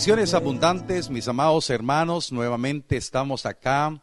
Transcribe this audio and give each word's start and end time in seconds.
Bendiciones 0.00 0.32
abundantes, 0.32 1.10
mis 1.10 1.28
amados 1.28 1.68
hermanos. 1.68 2.32
Nuevamente 2.32 2.96
estamos 2.96 3.44
acá 3.44 4.02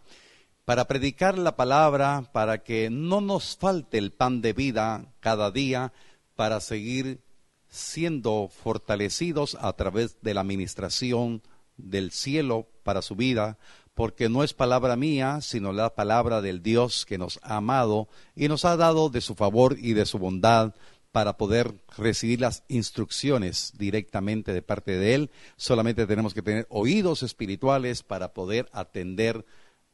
para 0.64 0.86
predicar 0.86 1.40
la 1.40 1.56
palabra, 1.56 2.30
para 2.34 2.60
que 2.60 2.92
no 2.92 3.20
nos 3.20 3.58
falte 3.58 3.98
el 3.98 4.12
pan 4.12 4.44
de 4.44 4.54
vida 4.54 5.12
cada 5.22 5.50
día, 5.50 5.94
para 6.36 6.60
seguir 6.60 7.22
siendo 7.68 8.48
fortalecidos 8.48 9.58
a 9.60 9.74
través 9.74 10.22
de 10.22 10.36
la 10.36 10.42
administración 10.42 11.42
del 11.78 12.12
cielo 12.12 12.68
para 12.84 13.02
su 13.02 13.16
vida, 13.16 13.58
porque 13.96 14.30
no 14.30 14.44
es 14.44 14.54
palabra 14.54 14.96
mía, 14.98 15.40
sino 15.42 15.74
la 15.74 15.96
palabra 15.96 16.44
del 16.44 16.62
Dios 16.62 17.08
que 17.08 17.18
nos 17.18 17.40
ha 17.42 17.56
amado 17.56 18.08
y 18.36 18.50
nos 18.50 18.66
ha 18.66 18.78
dado 18.78 19.10
de 19.10 19.22
su 19.22 19.34
favor 19.34 19.76
y 19.80 19.94
de 19.94 20.06
su 20.06 20.20
bondad 20.20 20.76
para 21.12 21.38
poder 21.38 21.74
recibir 21.98 22.42
las 22.42 22.64
instrucciones 22.68 23.74
directamente 23.78 24.54
de 24.54 24.62
parte 24.62 24.98
de 24.98 25.16
Él. 25.16 25.32
Solamente 25.56 26.06
tenemos 26.06 26.34
que 26.34 26.42
tener 26.42 26.68
oídos 26.70 27.24
espirituales 27.24 28.04
para 28.04 28.34
poder 28.34 28.70
atender 28.72 29.46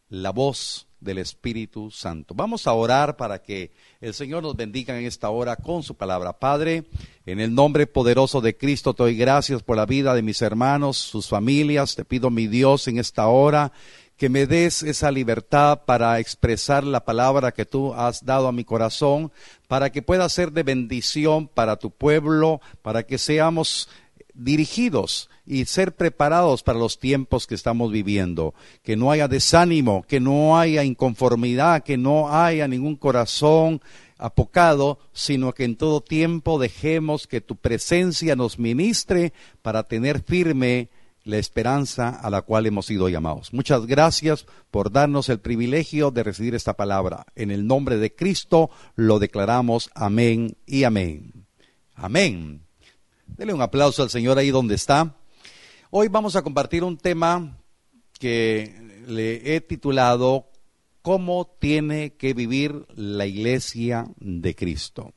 la 0.09 0.31
voz 0.31 0.87
del 0.99 1.17
Espíritu 1.17 1.91
Santo. 1.91 2.33
Vamos 2.33 2.67
a 2.67 2.73
orar 2.73 3.17
para 3.17 3.41
que 3.41 3.71
el 3.99 4.13
Señor 4.13 4.43
nos 4.43 4.55
bendiga 4.55 4.97
en 4.97 5.05
esta 5.05 5.29
hora 5.29 5.55
con 5.55 5.83
su 5.83 5.95
palabra. 5.95 6.39
Padre, 6.39 6.85
en 7.25 7.39
el 7.39 7.53
nombre 7.53 7.87
poderoso 7.87 8.39
de 8.41 8.55
Cristo 8.55 8.93
te 8.93 9.03
doy 9.03 9.17
gracias 9.17 9.63
por 9.63 9.75
la 9.75 9.85
vida 9.85 10.13
de 10.13 10.21
mis 10.21 10.41
hermanos, 10.41 10.97
sus 10.97 11.27
familias. 11.27 11.95
Te 11.95 12.05
pido, 12.05 12.29
mi 12.29 12.47
Dios, 12.47 12.87
en 12.87 12.99
esta 12.99 13.27
hora 13.27 13.71
que 14.23 14.29
me 14.29 14.47
des 14.47 14.83
esa 14.83 15.11
libertad 15.11 15.81
para 15.85 16.17
expresar 16.17 16.85
la 16.85 17.03
palabra 17.03 17.51
que 17.51 17.65
tú 17.65 17.93
has 17.93 18.23
dado 18.23 18.47
a 18.47 18.53
mi 18.53 18.63
corazón, 18.63 19.33
para 19.67 19.91
que 19.91 20.01
pueda 20.01 20.29
ser 20.29 20.53
de 20.53 20.63
bendición 20.63 21.49
para 21.49 21.75
tu 21.75 21.91
pueblo, 21.91 22.61
para 22.81 23.03
que 23.03 23.17
seamos 23.17 23.89
dirigidos 24.33 25.29
y 25.45 25.65
ser 25.65 25.93
preparados 25.93 26.63
para 26.63 26.79
los 26.79 26.99
tiempos 26.99 27.47
que 27.47 27.55
estamos 27.55 27.91
viviendo, 27.91 28.53
que 28.81 28.95
no 28.95 29.11
haya 29.11 29.27
desánimo, 29.27 30.05
que 30.07 30.21
no 30.21 30.57
haya 30.57 30.85
inconformidad, 30.85 31.83
que 31.83 31.97
no 31.97 32.33
haya 32.33 32.65
ningún 32.69 32.95
corazón 32.95 33.81
apocado, 34.17 34.99
sino 35.11 35.51
que 35.51 35.65
en 35.65 35.75
todo 35.75 35.99
tiempo 35.99 36.59
dejemos 36.59 37.27
que 37.27 37.41
tu 37.41 37.57
presencia 37.57 38.37
nos 38.37 38.57
ministre 38.57 39.33
para 39.61 39.83
tener 39.83 40.23
firme 40.23 40.87
la 41.23 41.37
esperanza 41.37 42.09
a 42.09 42.29
la 42.29 42.41
cual 42.41 42.65
hemos 42.65 42.85
sido 42.85 43.09
llamados. 43.09 43.53
Muchas 43.53 43.85
gracias 43.85 44.45
por 44.71 44.91
darnos 44.91 45.29
el 45.29 45.39
privilegio 45.39 46.11
de 46.11 46.23
recibir 46.23 46.55
esta 46.55 46.75
palabra. 46.75 47.25
En 47.35 47.51
el 47.51 47.65
nombre 47.65 47.97
de 47.97 48.13
Cristo 48.13 48.69
lo 48.95 49.19
declaramos. 49.19 49.89
Amén 49.95 50.57
y 50.65 50.83
amén. 50.83 51.45
Amén. 51.95 52.65
Dele 53.25 53.53
un 53.53 53.61
aplauso 53.61 54.03
al 54.03 54.09
Señor 54.09 54.37
ahí 54.37 54.51
donde 54.51 54.75
está. 54.75 55.15
Hoy 55.89 56.07
vamos 56.07 56.35
a 56.35 56.41
compartir 56.41 56.83
un 56.83 56.97
tema 56.97 57.57
que 58.19 59.03
le 59.07 59.55
he 59.55 59.61
titulado 59.61 60.49
¿Cómo 61.01 61.57
tiene 61.59 62.15
que 62.15 62.33
vivir 62.33 62.85
la 62.95 63.25
iglesia 63.25 64.05
de 64.17 64.55
Cristo? 64.55 65.13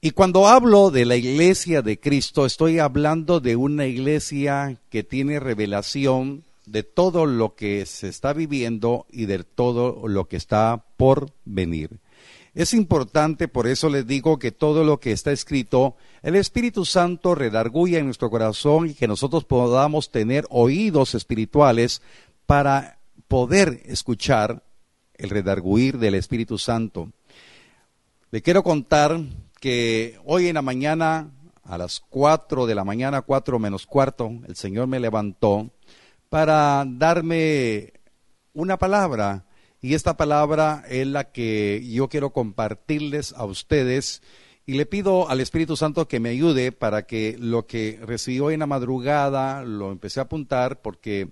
Y 0.00 0.12
cuando 0.12 0.46
hablo 0.46 0.92
de 0.92 1.04
la 1.04 1.16
iglesia 1.16 1.82
de 1.82 1.98
Cristo, 1.98 2.46
estoy 2.46 2.78
hablando 2.78 3.40
de 3.40 3.56
una 3.56 3.86
iglesia 3.86 4.78
que 4.90 5.02
tiene 5.02 5.40
revelación 5.40 6.44
de 6.66 6.84
todo 6.84 7.26
lo 7.26 7.56
que 7.56 7.84
se 7.84 8.06
está 8.06 8.32
viviendo 8.32 9.06
y 9.10 9.26
de 9.26 9.42
todo 9.42 10.06
lo 10.06 10.28
que 10.28 10.36
está 10.36 10.84
por 10.96 11.32
venir. 11.44 11.98
Es 12.54 12.74
importante, 12.74 13.48
por 13.48 13.66
eso 13.66 13.88
les 13.88 14.06
digo 14.06 14.38
que 14.38 14.52
todo 14.52 14.84
lo 14.84 15.00
que 15.00 15.10
está 15.10 15.32
escrito, 15.32 15.96
el 16.22 16.36
Espíritu 16.36 16.84
Santo 16.84 17.34
redarguya 17.34 17.98
en 17.98 18.04
nuestro 18.04 18.30
corazón 18.30 18.90
y 18.90 18.94
que 18.94 19.08
nosotros 19.08 19.44
podamos 19.44 20.12
tener 20.12 20.46
oídos 20.48 21.16
espirituales 21.16 22.02
para 22.46 22.98
poder 23.26 23.82
escuchar 23.86 24.62
el 25.14 25.30
redarguir 25.30 25.98
del 25.98 26.14
Espíritu 26.14 26.56
Santo. 26.56 27.10
Le 28.30 28.42
quiero 28.42 28.62
contar 28.62 29.18
que 29.60 30.18
hoy 30.24 30.48
en 30.48 30.54
la 30.54 30.62
mañana, 30.62 31.30
a 31.64 31.78
las 31.78 32.00
cuatro 32.00 32.66
de 32.66 32.74
la 32.74 32.84
mañana, 32.84 33.22
cuatro 33.22 33.58
menos 33.58 33.86
cuarto, 33.86 34.30
el 34.46 34.56
Señor 34.56 34.86
me 34.86 35.00
levantó 35.00 35.70
para 36.28 36.84
darme 36.86 37.92
una 38.52 38.78
palabra. 38.78 39.44
Y 39.80 39.94
esta 39.94 40.16
palabra 40.16 40.84
es 40.88 41.06
la 41.06 41.30
que 41.30 41.84
yo 41.88 42.08
quiero 42.08 42.32
compartirles 42.32 43.32
a 43.32 43.44
ustedes. 43.44 44.22
Y 44.66 44.74
le 44.74 44.86
pido 44.86 45.28
al 45.30 45.40
Espíritu 45.40 45.76
Santo 45.76 46.08
que 46.08 46.20
me 46.20 46.30
ayude 46.30 46.72
para 46.72 47.06
que 47.06 47.36
lo 47.38 47.66
que 47.66 47.98
recibí 48.02 48.40
hoy 48.40 48.54
en 48.54 48.60
la 48.60 48.66
madrugada 48.66 49.62
lo 49.62 49.92
empecé 49.92 50.20
a 50.20 50.24
apuntar 50.24 50.82
porque 50.82 51.30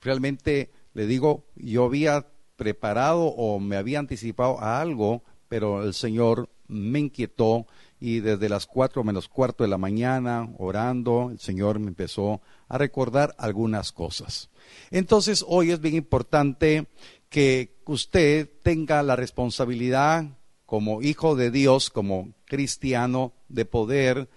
realmente 0.00 0.70
le 0.92 1.06
digo, 1.06 1.44
yo 1.56 1.84
había 1.84 2.26
preparado 2.56 3.26
o 3.26 3.60
me 3.60 3.76
había 3.76 3.98
anticipado 3.98 4.60
a 4.60 4.80
algo, 4.80 5.22
pero 5.48 5.84
el 5.84 5.94
Señor 5.94 6.48
me 6.68 7.00
inquietó 7.00 7.66
y 8.00 8.20
desde 8.20 8.48
las 8.48 8.66
cuatro 8.66 9.04
menos 9.04 9.28
cuarto 9.28 9.64
de 9.64 9.70
la 9.70 9.78
mañana, 9.78 10.50
orando, 10.58 11.30
el 11.30 11.38
Señor 11.38 11.78
me 11.78 11.88
empezó 11.88 12.42
a 12.68 12.78
recordar 12.78 13.34
algunas 13.38 13.92
cosas. 13.92 14.50
Entonces, 14.90 15.44
hoy 15.46 15.70
es 15.70 15.80
bien 15.80 15.94
importante 15.94 16.86
que 17.28 17.76
usted 17.86 18.50
tenga 18.62 19.02
la 19.02 19.16
responsabilidad 19.16 20.38
como 20.66 21.02
hijo 21.02 21.36
de 21.36 21.50
Dios, 21.50 21.90
como 21.90 22.34
cristiano, 22.44 23.32
de 23.48 23.64
poder 23.64 24.28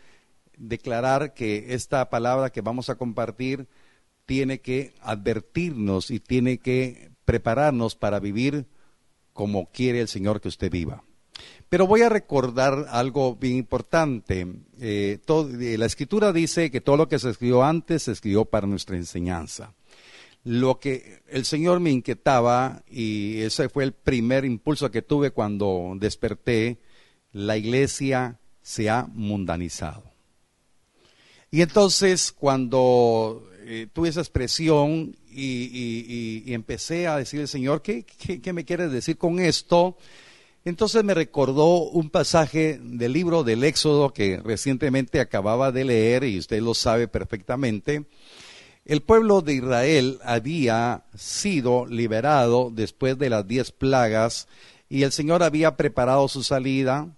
declarar 0.58 1.34
que 1.34 1.74
esta 1.74 2.10
palabra 2.10 2.52
que 2.52 2.62
vamos 2.62 2.90
a 2.90 2.96
compartir 2.96 3.68
tiene 4.26 4.60
que 4.60 4.94
advertirnos 5.02 6.12
y 6.12 6.20
tiene 6.20 6.60
que 6.60 7.12
prepararnos 7.26 7.96
para 7.96 8.20
vivir 8.20 8.68
como 9.34 9.72
quiere 9.72 10.02
el 10.02 10.08
Señor 10.08 10.42
que 10.42 10.48
usted 10.48 10.72
viva. 10.72 11.04
Pero 11.70 11.86
voy 11.86 12.02
a 12.02 12.10
recordar 12.10 12.86
algo 12.90 13.36
bien 13.36 13.58
importante. 13.58 14.48
Eh, 14.80 15.20
eh, 15.28 15.76
la 15.78 15.86
escritura 15.86 16.32
dice 16.32 16.72
que 16.72 16.82
todo 16.82 16.96
lo 16.96 17.10
que 17.10 17.20
se 17.20 17.30
escribió 17.30 17.64
antes 17.64 18.04
se 18.04 18.14
escribió 18.14 18.46
para 18.46 18.68
nuestra 18.68 18.96
enseñanza. 18.96 19.74
Lo 20.44 20.80
que 20.80 21.22
el 21.28 21.44
Señor 21.44 21.82
me 21.82 21.92
inquietaba, 21.92 22.84
y 22.90 23.42
ese 23.42 23.68
fue 23.68 23.84
el 23.84 23.92
primer 23.92 24.46
impulso 24.46 24.90
que 24.92 25.02
tuve 25.02 25.32
cuando 25.32 25.94
desperté, 26.00 26.80
la 27.34 27.58
iglesia 27.58 28.40
se 28.62 28.90
ha 28.90 29.08
mundanizado. 29.14 30.04
Y 31.52 31.62
entonces 31.62 32.32
cuando 32.32 33.50
eh, 33.66 33.88
tuve 33.92 34.10
esa 34.10 34.22
expresión 34.22 35.16
y, 35.30 36.54
empecé 36.54 37.08
a 37.08 37.18
decirle, 37.18 37.48
Señor, 37.48 37.82
¿qué, 37.82 38.06
qué, 38.06 38.42
qué 38.42 38.54
me 38.54 38.64
quieres 38.64 38.92
decir 38.92 39.18
con 39.18 39.40
esto? 39.40 39.98
Entonces 40.68 41.02
me 41.06 41.14
recordó 41.14 41.84
un 41.84 42.10
pasaje 42.10 42.78
del 42.84 43.14
libro 43.14 43.46
del 43.46 43.64
Éxodo 43.64 44.12
que 44.12 44.42
recientemente 44.44 45.22
acababa 45.22 45.72
de 45.72 45.86
leer 45.86 46.26
y 46.26 46.38
usted 46.38 46.62
lo 46.62 46.74
sabe 46.74 47.08
perfectamente. 47.08 48.04
El 48.84 49.02
pueblo 49.02 49.42
de 49.42 49.54
Israel 49.54 50.20
había 50.26 51.06
sido 51.16 51.86
liberado 51.86 52.70
después 52.70 53.18
de 53.18 53.30
las 53.30 53.48
diez 53.48 53.72
plagas 53.72 54.50
y 54.90 55.04
el 55.04 55.14
Señor 55.14 55.42
había 55.42 55.78
preparado 55.78 56.28
su 56.28 56.44
salida 56.44 57.16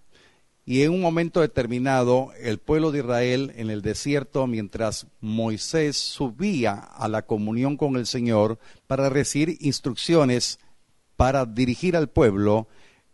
y 0.63 0.84
en 0.84 0.92
un 0.92 1.02
momento 1.02 1.42
determinado 1.42 2.30
el 2.40 2.60
pueblo 2.60 2.92
de 2.92 3.00
Israel 3.00 3.52
en 3.56 3.72
el 3.72 3.81
desierto 3.81 4.45
mientras 4.45 5.07
Moisés 5.22 5.98
subía 5.98 6.74
a 6.75 7.07
la 7.07 7.24
comunión 7.24 7.78
con 7.78 7.95
el 7.95 8.06
Señor 8.06 8.60
para 8.86 9.10
recibir 9.10 9.57
instrucciones 9.60 10.60
para 11.19 11.45
dirigir 11.45 11.98
al 11.98 12.07
pueblo, 12.07 12.69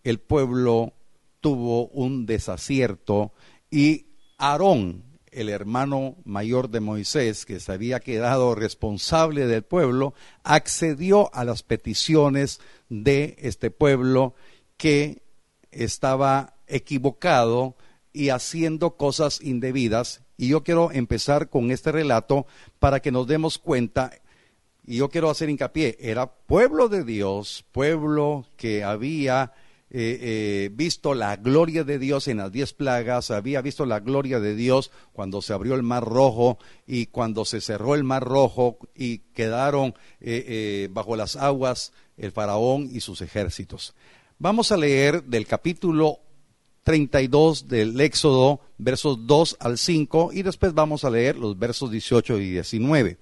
el 0.06 0.20
pueblo 0.20 0.94
tuvo 1.42 1.88
un 1.88 2.26
desacierto 2.26 3.34
y 3.70 4.06
Aarón, 4.38 5.04
el 5.32 5.50
hermano 5.50 6.16
mayor 6.24 6.70
de 6.70 6.80
Moisés, 6.80 7.46
que 7.46 7.60
se 7.60 7.72
había 7.72 8.00
quedado 8.00 8.56
responsable 8.56 9.48
del 9.48 9.64
pueblo, 9.64 10.14
accedió 10.44 11.34
a 11.34 11.44
las 11.44 11.64
peticiones 11.64 12.62
de 12.88 13.36
este 13.40 13.72
pueblo 13.72 14.36
que 14.78 15.24
estaba 15.72 16.56
equivocado 16.68 17.76
y 18.14 18.30
haciendo 18.30 18.96
cosas 18.98 19.42
indebidas. 19.42 20.22
Y 20.38 20.50
yo 20.50 20.64
quiero 20.64 20.92
empezar 20.92 21.50
con 21.50 21.72
este 21.72 21.92
relato 21.92 22.46
para 22.80 23.02
que 23.02 23.12
nos 23.12 23.26
demos 23.26 23.58
cuenta 23.58 24.12
y 24.88 24.98
yo 24.98 25.10
quiero 25.10 25.32
hacer 25.32 25.50
hincapié, 25.50 25.98
era 26.00 26.32
pueblo 26.32 26.90
de 26.90 27.04
Dios, 27.04 27.66
pueblo 27.72 28.46
que 28.56 28.84
había 28.84 29.54
eh, 29.92 30.18
eh, 30.22 30.70
visto 30.74 31.14
la 31.14 31.36
gloria 31.36 31.84
de 31.84 32.00
Dios 32.00 32.28
en 32.28 32.38
las 32.38 32.52
diez 32.52 32.74
plagas, 32.74 33.32
había 33.32 33.62
visto 33.62 33.86
la 33.86 34.00
gloria 34.00 34.40
de 34.40 34.56
Dios 34.56 34.92
cuando 35.14 35.42
se 35.42 35.54
abrió 35.54 35.76
el 35.76 35.84
mar 35.84 36.04
rojo 36.04 36.58
y 36.88 37.06
cuando 37.06 37.46
se 37.46 37.62
cerró 37.62 37.96
el 37.96 38.04
mar 38.04 38.24
rojo 38.24 38.80
y 38.96 39.20
quedaron 39.34 39.94
eh, 40.20 40.90
bajo 40.92 41.16
las 41.16 41.36
aguas 41.36 41.94
el 42.18 42.32
faraón 42.32 42.90
y 42.92 43.02
sus 43.02 43.22
ejércitos. 43.22 43.94
Vamos 44.40 44.72
a 44.72 44.78
leer 44.78 45.24
del 45.24 45.46
capítulo 45.46 46.20
32 46.84 47.68
del 47.68 48.00
Éxodo, 48.00 48.62
versos 48.78 49.26
2 49.26 49.58
al 49.60 49.78
5, 49.78 50.32
y 50.34 50.44
después 50.44 50.74
vamos 50.74 51.04
a 51.04 51.10
leer 51.10 51.36
los 51.36 51.58
versos 51.58 51.90
18 51.90 52.40
y 52.40 52.52
19. 52.52 53.18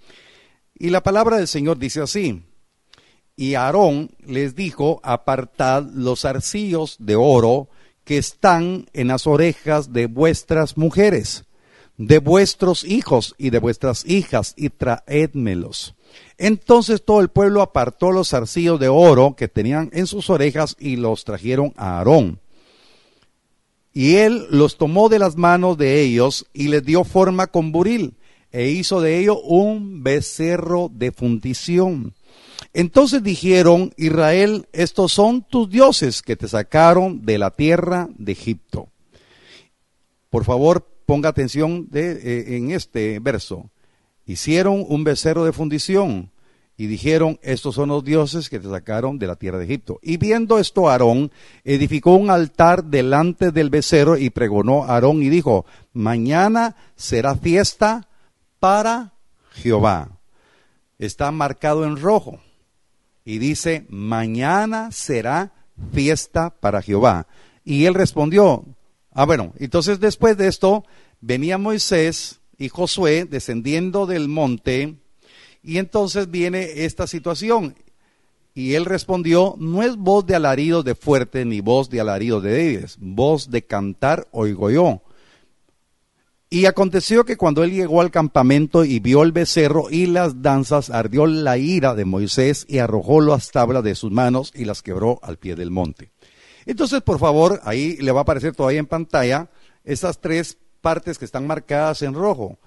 Y 0.76 0.90
la 0.90 1.02
palabra 1.02 1.38
del 1.38 1.48
Señor 1.48 1.78
dice 1.78 2.02
así, 2.02 2.44
y 3.36 3.56
Aarón 3.56 4.12
les 4.26 4.56
dijo, 4.56 5.00
apartad 5.04 5.84
los 5.94 6.26
arcillos 6.26 6.98
de 7.00 7.16
oro 7.16 7.68
que 8.04 8.18
están 8.18 8.86
en 8.94 9.08
las 9.08 9.28
orejas 9.28 9.94
de 9.94 10.08
vuestras 10.08 10.78
mujeres, 10.78 11.46
de 11.98 12.20
vuestros 12.20 12.84
hijos 12.84 13.34
y 13.38 13.50
de 13.50 13.60
vuestras 13.60 14.06
hijas, 14.06 14.54
y 14.58 14.70
traédmelos. 14.70 15.96
Entonces 16.38 17.04
todo 17.04 17.22
el 17.22 17.30
pueblo 17.30 17.62
apartó 17.62 18.12
los 18.12 18.34
arcillos 18.34 18.80
de 18.80 18.88
oro 18.88 19.36
que 19.36 19.48
tenían 19.48 19.90
en 19.94 20.06
sus 20.06 20.30
orejas 20.30 20.76
y 20.80 20.98
los 20.98 21.24
trajeron 21.24 21.74
a 21.76 21.98
Aarón. 21.98 22.40
Y 23.94 24.16
él 24.16 24.48
los 24.50 24.78
tomó 24.78 25.08
de 25.08 25.20
las 25.20 25.38
manos 25.38 25.78
de 25.78 26.02
ellos 26.02 26.46
y 26.54 26.68
les 26.68 26.84
dio 26.84 27.04
forma 27.04 27.48
con 27.48 27.72
buril, 27.72 28.16
e 28.52 28.70
hizo 28.70 29.02
de 29.02 29.20
ello 29.20 29.40
un 29.40 30.04
becerro 30.04 30.90
de 30.94 31.12
fundición. 31.12 32.14
Entonces 32.74 33.24
dijeron, 33.24 33.94
Israel, 33.98 34.68
estos 34.72 35.12
son 35.12 35.44
tus 35.44 35.70
dioses 35.70 36.22
que 36.22 36.36
te 36.36 36.48
sacaron 36.48 37.26
de 37.26 37.38
la 37.38 37.52
tierra 37.52 38.10
de 38.18 38.32
Egipto. 38.32 38.90
Por 40.30 40.46
favor, 40.46 40.88
ponga 41.06 41.30
atención 41.30 41.90
eh, 41.94 42.46
en 42.48 42.72
este 42.72 43.20
verso. 43.20 43.70
Hicieron 44.26 44.86
un 44.88 45.04
becerro 45.04 45.46
de 45.46 45.52
fundición 45.52 46.32
y 46.76 46.88
dijeron, 46.88 47.40
estos 47.44 47.76
son 47.76 47.90
los 47.90 48.04
dioses 48.04 48.50
que 48.50 48.60
te 48.60 48.70
sacaron 48.70 49.20
de 49.20 49.28
la 49.28 49.36
tierra 49.36 49.60
de 49.60 49.66
Egipto. 49.66 50.00
Y 50.02 50.18
viendo 50.18 50.58
esto, 50.58 50.90
Aarón 50.90 51.32
edificó 51.64 52.16
un 52.16 52.32
altar 52.32 52.86
delante 52.86 53.52
del 53.52 53.70
becerro 53.70 54.18
y 54.18 54.32
pregonó 54.32 54.84
a 54.84 54.96
Aarón 54.96 55.22
y 55.22 55.30
dijo, 55.30 55.66
mañana 55.94 56.76
será 56.96 57.36
fiesta 57.36 58.08
para 58.60 59.14
Jehová. 59.52 60.18
Está 60.98 61.32
marcado 61.32 61.86
en 61.86 61.98
rojo 61.98 62.40
y 63.26 63.38
dice, 63.40 63.86
mañana 63.90 64.92
será 64.92 65.54
fiesta 65.92 66.50
para 66.60 66.82
Jehová. 66.82 67.28
Y 67.64 67.86
él 67.86 67.94
respondió, 67.94 68.66
ah 69.12 69.26
bueno, 69.26 69.54
entonces 69.58 70.00
después 70.00 70.38
de 70.38 70.48
esto 70.48 70.84
venía 71.22 71.58
Moisés 71.58 72.42
y 72.58 72.70
Josué 72.70 73.26
descendiendo 73.26 74.06
del 74.06 74.28
monte 74.28 74.98
y 75.64 75.78
entonces 75.78 76.30
viene 76.30 76.84
esta 76.84 77.08
situación. 77.08 77.76
Y 78.54 78.76
él 78.76 78.86
respondió, 78.86 79.56
no 79.58 79.82
es 79.82 79.96
voz 79.96 80.26
de 80.26 80.36
alarido 80.36 80.84
de 80.84 80.94
fuerte 80.94 81.44
ni 81.46 81.62
voz 81.62 81.90
de 81.90 82.02
alarido 82.02 82.40
de 82.40 82.52
débiles, 82.52 82.98
voz 83.00 83.50
de 83.50 83.64
cantar 83.64 84.28
oigo 84.32 84.70
yo. 84.70 85.02
Y 86.54 86.68
aconteció 86.68 87.26
que 87.26 87.36
cuando 87.36 87.64
él 87.64 87.72
llegó 87.72 88.00
al 88.00 88.12
campamento 88.12 88.86
y 88.86 89.00
vio 89.00 89.24
el 89.24 89.32
becerro 89.32 89.90
y 89.90 90.06
las 90.06 90.44
danzas, 90.44 90.92
ardió 90.92 91.26
la 91.26 91.58
ira 91.58 91.96
de 91.96 92.06
Moisés 92.06 92.68
y 92.70 92.78
arrojó 92.78 93.22
las 93.22 93.50
tablas 93.50 93.84
de 93.84 93.96
sus 93.96 94.12
manos 94.12 94.52
y 94.54 94.66
las 94.66 94.84
quebró 94.84 95.20
al 95.24 95.38
pie 95.38 95.56
del 95.56 95.72
monte. 95.72 96.12
Entonces, 96.68 97.02
por 97.02 97.18
favor, 97.18 97.60
ahí 97.64 97.98
le 97.98 98.12
va 98.12 98.20
a 98.20 98.22
aparecer 98.22 98.54
todavía 98.54 98.78
en 98.78 98.86
pantalla 98.86 99.50
esas 99.84 100.22
tres 100.22 100.60
partes 100.80 101.18
que 101.18 101.26
están 101.26 101.48
marcadas 101.48 102.04
en 102.04 102.14
rojo. 102.14 102.60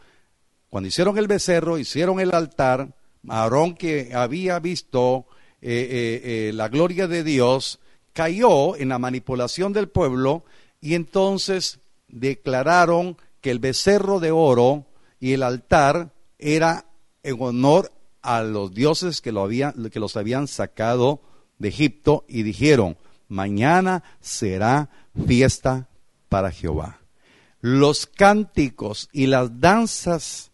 Cuando 0.69 0.89
hicieron 0.89 1.17
el 1.17 1.29
becerro, 1.29 1.79
hicieron 1.79 2.19
el 2.19 2.35
altar, 2.35 2.89
Aarón 3.29 3.77
que 3.77 4.11
había 4.13 4.59
visto 4.59 5.27
eh, 5.63 5.71
eh, 5.71 6.49
eh, 6.49 6.53
la 6.53 6.69
gloria 6.69 7.07
de 7.07 7.23
Dios, 7.23 7.79
cayó 8.13 8.75
en 8.75 8.89
la 8.89 8.99
manipulación 8.99 9.73
del 9.73 9.89
pueblo 9.89 10.45
y 10.81 10.95
entonces 10.95 11.79
declararon 12.09 13.17
que 13.47 13.53
el 13.53 13.61
becerro 13.61 14.19
de 14.19 14.33
oro 14.33 14.87
y 15.21 15.33
el 15.33 15.45
altar 15.45 16.13
era 16.37 16.87
en 17.23 17.37
honor 17.39 17.93
a 18.21 18.43
los 18.43 18.75
dioses 18.75 19.21
que, 19.21 19.31
lo 19.31 19.45
habían, 19.45 19.89
que 19.91 20.01
los 20.01 20.17
habían 20.17 20.49
sacado 20.49 21.21
de 21.57 21.69
Egipto 21.69 22.25
y 22.27 22.43
dijeron, 22.43 22.97
mañana 23.29 24.03
será 24.21 24.91
fiesta 25.29 25.89
para 26.29 26.51
Jehová. 26.51 26.99
Los 27.61 28.07
cánticos 28.07 29.09
y 29.13 29.29
las 29.29 29.61
danzas 29.61 30.51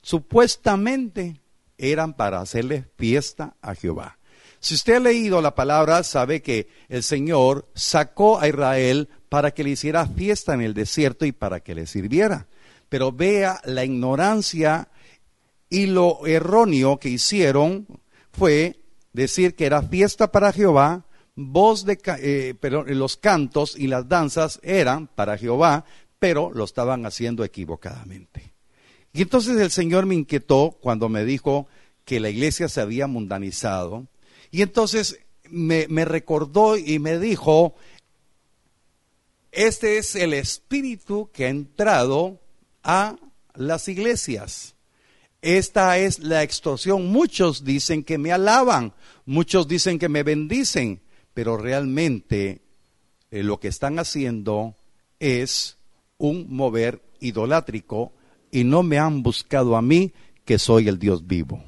supuestamente 0.00 1.40
eran 1.78 2.14
para 2.14 2.40
hacerle 2.40 2.84
fiesta 2.96 3.56
a 3.60 3.74
Jehová. 3.74 4.17
Si 4.60 4.74
usted 4.74 4.96
ha 4.96 5.00
leído 5.00 5.40
la 5.40 5.54
palabra, 5.54 6.02
sabe 6.02 6.42
que 6.42 6.68
el 6.88 7.02
Señor 7.02 7.68
sacó 7.74 8.40
a 8.40 8.48
Israel 8.48 9.08
para 9.28 9.52
que 9.52 9.64
le 9.64 9.70
hiciera 9.70 10.06
fiesta 10.06 10.54
en 10.54 10.62
el 10.62 10.74
desierto 10.74 11.24
y 11.26 11.32
para 11.32 11.60
que 11.60 11.74
le 11.74 11.86
sirviera. 11.86 12.48
Pero 12.88 13.12
vea 13.12 13.60
la 13.64 13.84
ignorancia 13.84 14.88
y 15.68 15.86
lo 15.86 16.26
erróneo 16.26 16.98
que 16.98 17.10
hicieron 17.10 17.86
fue 18.32 18.80
decir 19.12 19.54
que 19.54 19.66
era 19.66 19.82
fiesta 19.82 20.32
para 20.32 20.52
Jehová, 20.52 21.04
voz 21.34 21.84
de, 21.84 21.98
eh, 22.20 22.54
pero 22.58 22.84
los 22.84 23.16
cantos 23.16 23.76
y 23.76 23.86
las 23.86 24.08
danzas 24.08 24.60
eran 24.62 25.06
para 25.06 25.36
Jehová, 25.38 25.84
pero 26.18 26.50
lo 26.52 26.64
estaban 26.64 27.06
haciendo 27.06 27.44
equivocadamente. 27.44 28.52
Y 29.12 29.22
entonces 29.22 29.58
el 29.60 29.70
Señor 29.70 30.06
me 30.06 30.14
inquietó 30.14 30.76
cuando 30.80 31.08
me 31.08 31.24
dijo 31.24 31.68
que 32.04 32.20
la 32.20 32.30
iglesia 32.30 32.68
se 32.68 32.80
había 32.80 33.06
mundanizado. 33.06 34.06
Y 34.50 34.62
entonces 34.62 35.18
me, 35.50 35.86
recordó 36.04 36.76
y 36.76 36.98
me 36.98 37.18
dijo, 37.18 37.74
este 39.52 39.98
es 39.98 40.14
el 40.14 40.34
espíritu 40.34 41.30
que 41.32 41.46
ha 41.46 41.48
entrado 41.48 42.40
a 42.82 43.16
las 43.54 43.88
iglesias. 43.88 44.74
Esta 45.40 45.98
es 45.98 46.18
la 46.18 46.42
extorsión. 46.42 47.06
Muchos 47.06 47.64
dicen 47.64 48.02
que 48.02 48.18
me 48.18 48.32
alaban, 48.32 48.94
muchos 49.24 49.68
dicen 49.68 49.98
que 49.98 50.08
me 50.08 50.22
bendicen, 50.22 51.00
pero 51.34 51.56
realmente 51.56 52.62
eh, 53.30 53.42
lo 53.42 53.60
que 53.60 53.68
están 53.68 53.98
haciendo 53.98 54.76
es 55.20 55.78
un 56.16 56.46
mover 56.48 57.02
idolátrico 57.20 58.12
y 58.50 58.64
no 58.64 58.82
me 58.82 58.98
han 58.98 59.22
buscado 59.22 59.76
a 59.76 59.82
mí, 59.82 60.12
que 60.44 60.58
soy 60.58 60.88
el 60.88 60.98
Dios 60.98 61.26
vivo. 61.26 61.62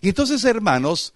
Y 0.00 0.08
entonces, 0.08 0.44
hermanos, 0.44 1.14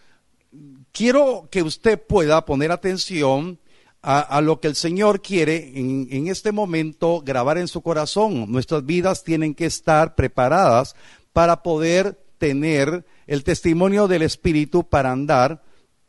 quiero 0.92 1.49
que 1.50 1.62
usted 1.62 2.00
pueda 2.00 2.44
poner 2.44 2.70
atención 2.70 3.58
a, 4.04 4.40
lo 4.40 4.58
que 4.58 4.66
el 4.66 4.75
Señor 4.75 5.22
quiere 5.22 5.78
en, 5.78 6.26
este 6.26 6.50
momento 6.50 7.22
grabar 7.25 7.56
en 7.56 7.68
su 7.68 7.82
corazón. 7.82 8.50
Nuestras 8.50 8.84
vidas 8.84 9.22
tienen 9.22 9.54
que 9.54 9.64
estar 9.64 10.16
preparadas 10.16 10.96
para 11.32 11.62
poder 11.62 12.18
tener 12.38 13.04
el 13.28 13.44
testimonio 13.44 14.08
del 14.08 14.22
Espíritu 14.22 14.88
para 14.88 15.12
andar 15.12 15.62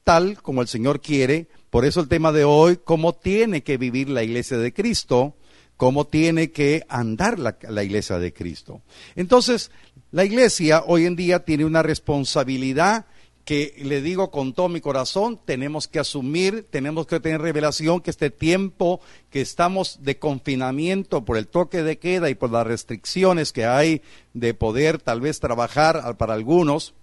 tal 0.04 0.42
como 0.42 0.64
el 0.64 0.68
Señor 0.68 1.02
quiere. 1.02 1.48
Por 1.70 1.86
eso 1.86 2.02
el 2.02 2.08
tema 2.08 2.32
de 2.32 2.46
hoy, 2.46 2.80
cómo 2.84 3.14
tiene 3.14 3.62
que 3.62 3.78
vivir 3.78 4.10
la 4.10 4.24
iglesia 4.24 4.58
de 4.58 4.74
Cristo 4.74 5.36
cómo 5.78 6.06
tiene 6.08 6.52
que 6.52 6.86
andar 6.88 7.40
la, 7.40 7.84
iglesia 7.84 8.18
de 8.18 8.32
Cristo. 8.32 8.82
Entonces, 9.16 9.72
la 10.12 10.24
iglesia 10.24 10.84
hoy 10.86 11.06
en 11.06 11.16
día 11.16 11.44
tiene 11.44 11.66
una 11.66 11.84
responsabilidad 11.84 13.06
que 13.46 13.76
le 13.84 14.02
digo 14.02 14.32
con 14.32 14.54
todo 14.54 14.70
mi 14.70 14.80
corazón, 14.80 15.40
tenemos 15.44 15.88
que 15.88 16.00
asumir, 16.00 16.66
tenemos 16.70 17.08
que 17.08 17.20
tener 17.20 17.42
revelación 17.42 18.00
que 18.00 18.10
este 18.10 18.30
tiempo 18.30 19.02
que 19.30 19.42
estamos 19.42 20.00
de 20.02 20.18
confinamiento 20.18 21.26
por 21.26 21.38
el 21.38 21.48
toque 21.48 21.84
de 21.84 21.98
queda 21.98 22.30
y 22.30 22.36
por 22.36 22.52
las 22.52 22.66
restricciones 22.66 23.52
que 23.52 23.66
hay 23.66 24.02
de 24.34 24.54
poder 24.54 25.02
tal 25.02 25.20
vez 25.20 25.42
trabajar 25.42 26.16
para 26.18 26.34
algunos, 26.34 26.94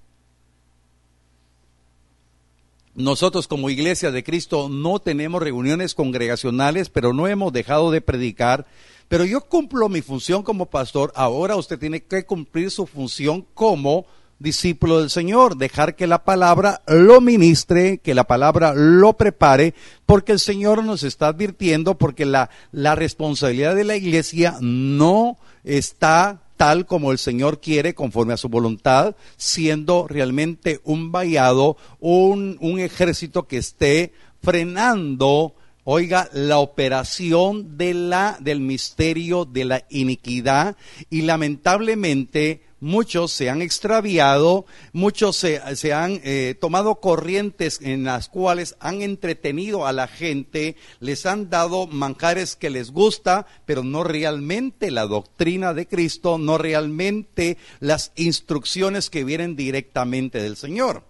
nosotros 2.94 3.46
como 3.46 3.70
iglesia 3.70 4.10
de 4.10 4.24
Cristo 4.24 4.68
no 4.68 4.98
tenemos 4.98 5.42
reuniones 5.42 5.94
congregacionales, 5.94 6.88
pero 6.88 7.12
no 7.12 7.28
hemos 7.28 7.52
dejado 7.52 7.90
de 7.90 8.00
predicar. 8.00 8.66
Pero 9.08 9.24
yo 9.24 9.42
cumplo 9.42 9.88
mi 9.88 10.02
función 10.02 10.42
como 10.42 10.66
pastor, 10.66 11.12
ahora 11.14 11.56
usted 11.56 11.78
tiene 11.78 12.02
que 12.02 12.24
cumplir 12.24 12.70
su 12.70 12.86
función 12.86 13.46
como 13.54 14.06
discípulo 14.40 14.98
del 14.98 15.10
Señor, 15.10 15.56
dejar 15.56 15.94
que 15.94 16.08
la 16.08 16.24
palabra 16.24 16.82
lo 16.88 17.20
ministre, 17.20 17.98
que 17.98 18.14
la 18.14 18.24
palabra 18.24 18.72
lo 18.74 19.12
prepare, 19.12 19.74
porque 20.06 20.32
el 20.32 20.40
Señor 20.40 20.82
nos 20.82 21.04
está 21.04 21.28
advirtiendo, 21.28 21.96
porque 21.96 22.24
la, 22.24 22.50
la 22.72 22.96
responsabilidad 22.96 23.76
de 23.76 23.84
la 23.84 23.96
iglesia 23.96 24.56
no 24.60 25.36
está 25.62 26.40
tal 26.56 26.86
como 26.86 27.12
el 27.12 27.18
Señor 27.18 27.60
quiere, 27.60 27.94
conforme 27.94 28.34
a 28.34 28.38
su 28.38 28.48
voluntad, 28.48 29.14
siendo 29.36 30.06
realmente 30.08 30.80
un 30.84 31.12
vallado, 31.12 31.76
un, 32.00 32.56
un 32.60 32.80
ejército 32.80 33.46
que 33.46 33.58
esté 33.58 34.12
frenando, 34.42 35.54
oiga, 35.84 36.28
la 36.32 36.58
operación 36.58 37.76
de 37.78 37.94
la, 37.94 38.36
del 38.40 38.60
misterio 38.60 39.44
de 39.44 39.64
la 39.64 39.84
iniquidad 39.90 40.76
y 41.08 41.22
lamentablemente 41.22 42.62
muchos 42.80 43.32
se 43.32 43.50
han 43.50 43.62
extraviado, 43.62 44.66
muchos 44.92 45.36
se, 45.36 45.92
han 45.92 46.20
eh, 46.24 46.56
tomado 46.58 46.96
corrientes 46.96 47.78
en 47.82 48.04
las 48.04 48.28
cuales 48.28 48.76
han 48.80 49.02
entretenido 49.02 49.86
a 49.86 49.92
la 49.92 50.08
gente, 50.08 50.76
les 50.98 51.26
han 51.26 51.50
dado 51.50 51.86
manjares 51.86 52.56
que 52.56 52.70
les 52.70 52.90
gusta, 52.90 53.46
pero 53.66 53.84
no 53.84 54.02
realmente 54.02 54.90
la 54.90 55.06
doctrina 55.06 55.74
de 55.74 55.86
Cristo, 55.86 56.38
no 56.38 56.58
realmente 56.58 57.58
las 57.78 58.12
instrucciones 58.16 59.10
que 59.10 59.24
vienen 59.24 59.56
directamente 59.56 60.42
del 60.42 60.56
Señor. 60.56 61.04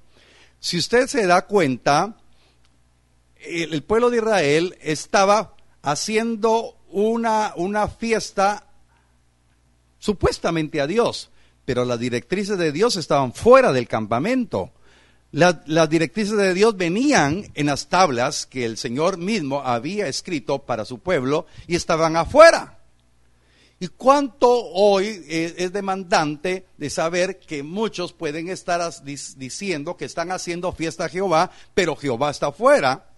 Si 0.58 0.76
usted 0.76 1.06
se 1.06 1.26
da 1.26 1.46
cuenta, 1.46 2.16
el, 3.36 3.72
el 3.72 3.82
pueblo 3.82 4.10
de 4.10 4.18
Israel 4.18 4.76
estaba 4.82 5.54
haciendo 5.82 6.76
una, 6.90 7.54
una 7.56 7.88
fiesta 7.88 8.66
supuestamente 9.98 10.80
a 10.80 10.86
Dios, 10.86 11.30
pero 11.64 11.84
las 11.84 11.98
directrices 11.98 12.58
de 12.58 12.72
Dios 12.72 12.96
estaban 12.96 13.32
fuera 13.32 13.72
del 13.72 13.88
campamento. 13.88 14.72
las 15.32 15.88
directrices 15.88 16.36
de 16.36 16.54
Dios 16.54 16.76
venían 16.76 17.46
en 17.54 17.66
las 17.66 17.88
tablas 17.88 18.46
que 18.46 18.64
el 18.64 18.76
Señor 18.76 19.16
mismo 19.16 19.60
había 19.62 20.08
escrito 20.08 20.60
para 20.60 20.84
su 20.84 20.98
pueblo 20.98 21.46
y 21.66 21.76
estaban 21.76 22.16
afuera. 22.16 22.78
¿Y 23.82 23.88
cuánto 23.88 24.50
hoy 24.50 25.24
es 25.28 25.72
demandante 25.72 26.66
de 26.76 26.90
saber 26.90 27.38
que 27.38 27.62
muchos 27.62 28.12
pueden 28.12 28.48
estar 28.48 28.82
diciendo 29.02 29.96
que 29.96 30.04
están 30.04 30.32
haciendo 30.32 30.72
fiesta 30.72 31.06
a 31.06 31.08
Jehová, 31.08 31.50
pero 31.72 31.96
Jehová 31.96 32.30
está 32.30 32.48
afuera? 32.48 33.09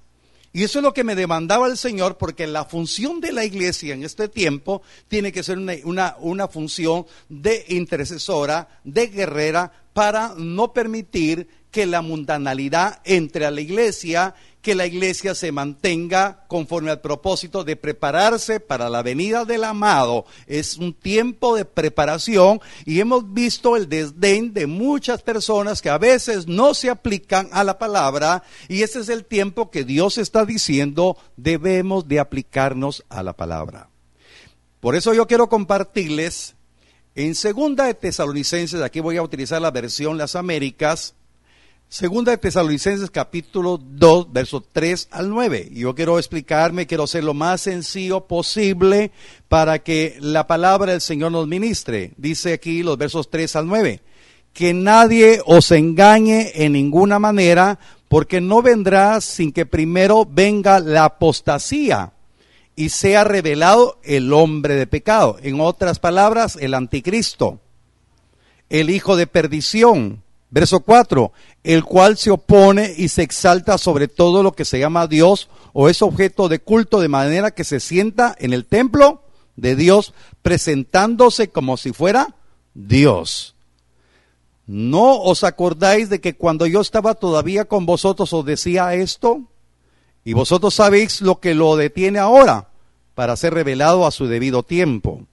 Y 0.55 0.65
eso 0.65 0.81
es 0.81 0.83
lo 0.83 0.93
que 0.93 1.05
me 1.05 1.15
demandaba 1.15 1.67
el 1.67 1.79
Señor, 1.79 2.19
porque 2.19 2.47
la 2.47 2.67
función 2.67 3.21
de 3.21 3.33
la 3.33 3.45
iglesia 3.45 3.95
en 3.95 4.05
este 4.05 4.29
tiempo 4.29 4.83
tiene 5.09 5.33
que 5.33 5.43
ser 5.43 5.57
una, 5.59 6.17
una, 6.21 6.49
función 6.49 7.07
de 7.31 7.65
intercesora, 7.69 8.81
de 8.85 9.07
guerrera, 9.07 9.73
para 9.95 10.35
no 10.37 10.75
permitir 10.75 11.49
que 11.71 11.87
la 11.87 12.03
mundanalidad 12.03 13.01
entre 13.05 13.47
a 13.47 13.51
la 13.51 13.63
iglesia 13.63 14.35
que 14.63 14.77
la 14.77 14.87
iglesia 14.87 15.35
se 15.35 15.51
mantenga 15.51 16.45
conforme 16.47 16.93
al 16.93 17.01
propósito 17.01 17.65
de 17.65 17.77
prepararse 17.77 18.61
para 18.61 18.89
la 18.89 19.03
venida 19.03 19.45
del 19.45 19.65
amado. 19.65 20.25
Es 20.47 20.77
un 20.77 20.95
tiempo 20.95 21.57
de 21.57 21.65
preparación 21.65 22.61
y 22.87 23.01
hemos 23.01 23.35
visto 23.35 23.77
el 23.77 23.89
desdén 23.89 24.55
de 24.55 24.69
muchas 24.69 25.21
personas 25.23 25.83
que 25.83 25.91
a 25.91 25.99
veces 25.99 26.47
no 26.47 26.75
se 26.75 26.91
aplican 26.91 27.49
a 27.53 27.65
la 27.65 27.79
palabra 27.79 28.45
y 28.69 28.83
ese 28.83 29.01
es 29.01 29.09
el 29.09 29.25
tiempo 29.25 29.71
que 29.71 29.85
Dios 29.85 30.17
está 30.17 30.47
diciendo 30.47 31.19
debemos 31.37 32.07
de 32.07 32.21
aplicarnos 32.21 33.05
a 33.09 33.25
la 33.25 33.33
palabra. 33.33 33.91
Por 34.79 34.95
eso 34.95 35.13
yo 35.13 35.27
quiero 35.27 35.49
compartirles 35.49 36.55
en 37.15 37.35
segunda 37.35 37.85
de 37.85 37.95
Tesalonicenses, 37.95 38.81
aquí 38.81 39.01
voy 39.01 39.19
a 39.19 39.23
utilizar 39.23 39.61
la 39.61 39.71
versión 39.71 40.17
Las 40.17 40.35
Américas, 40.35 41.15
Segunda 41.93 42.33
de 42.33 42.39
Tesalonicenses 42.39 43.11
capítulo 43.11 43.79
2, 43.79 44.33
versos 44.33 44.63
3 44.73 45.09
al 45.11 45.29
9. 45.29 45.73
Yo 45.75 45.95
quiero 45.95 46.19
explicarme, 46.19 46.87
quiero 46.87 47.07
ser 47.07 47.23
lo 47.23 47.35
más 47.35 47.61
sencillo 47.61 48.27
posible 48.27 49.13
para 49.49 49.81
que 49.81 50.17
la 50.19 50.47
palabra 50.47 50.93
del 50.93 51.03
Señor 51.03 51.33
nos 51.33 51.47
ministre. 51.47 52.13
Dice 52.17 52.55
aquí 52.55 52.83
los 52.83 52.97
versos 52.97 53.29
3 53.29 53.57
al 53.57 53.67
9. 53.67 54.01
Que 54.55 54.73
nadie 54.73 55.43
os 55.45 55.71
engañe 55.71 56.53
en 56.55 56.73
ninguna 56.73 57.19
manera, 57.19 57.79
porque 58.09 58.41
no 58.41 58.63
vendrá 58.63 59.21
sin 59.21 59.53
que 59.53 59.67
primero 59.67 60.25
venga 60.25 60.81
la 60.81 61.05
apostasía 61.05 62.15
y 62.75 62.89
sea 62.89 63.23
revelado 63.23 63.99
el 64.03 64.33
hombre 64.33 64.77
de 64.77 64.87
pecado. 64.87 65.37
En 65.43 65.61
otras 65.61 65.99
palabras, 65.99 66.57
el 66.59 66.73
anticristo, 66.73 67.61
el 68.71 68.89
hijo 68.89 69.15
de 69.15 69.27
perdición 69.27 70.23
Verso 70.53 70.81
4, 70.81 71.33
el 71.65 71.83
cual 71.83 72.19
se 72.19 72.31
opone 72.31 72.93
y 72.95 73.09
se 73.09 73.23
exalta 73.23 73.79
sobre 73.79 74.07
todo 74.07 74.43
lo 74.43 74.53
que 74.53 74.67
se 74.67 74.79
llama 74.79 75.07
Dios 75.07 75.49
o 75.73 75.89
es 75.89 76.03
objeto 76.03 76.51
de 76.51 76.59
culto 76.59 77.01
de 77.01 77.09
manera 77.09 77.53
que 77.53 77.65
se 77.65 77.81
sienta 77.81 78.37
en 78.39 78.53
el 78.53 78.67
templo 78.67 79.23
de 79.57 79.77
Dios 79.77 80.13
presentándose 80.43 81.49
como 81.49 81.79
si 81.79 81.95
fuera 81.95 82.37
Dios. 82.75 83.55
¿No 84.67 85.23
os 85.23 85.43
acordáis 85.43 86.11
de 86.11 86.21
que 86.21 86.37
cuando 86.37 86.67
yo 86.67 86.83
estaba 86.83 87.15
todavía 87.15 87.65
con 87.65 87.87
vosotros 87.87 88.31
os 88.35 88.45
decía 88.45 88.93
esto? 88.93 89.45
Y 90.23 90.35
vosotros 90.35 90.75
sabéis 90.75 91.23
lo 91.23 91.41
que 91.41 91.55
lo 91.55 91.77
detiene 91.77 92.19
ahora 92.19 92.69
para 93.15 93.37
ser 93.37 93.55
revelado 93.55 94.07
a 94.07 94.11
su 94.11 94.27
debido 94.27 94.65
tiempo. 94.65 95.27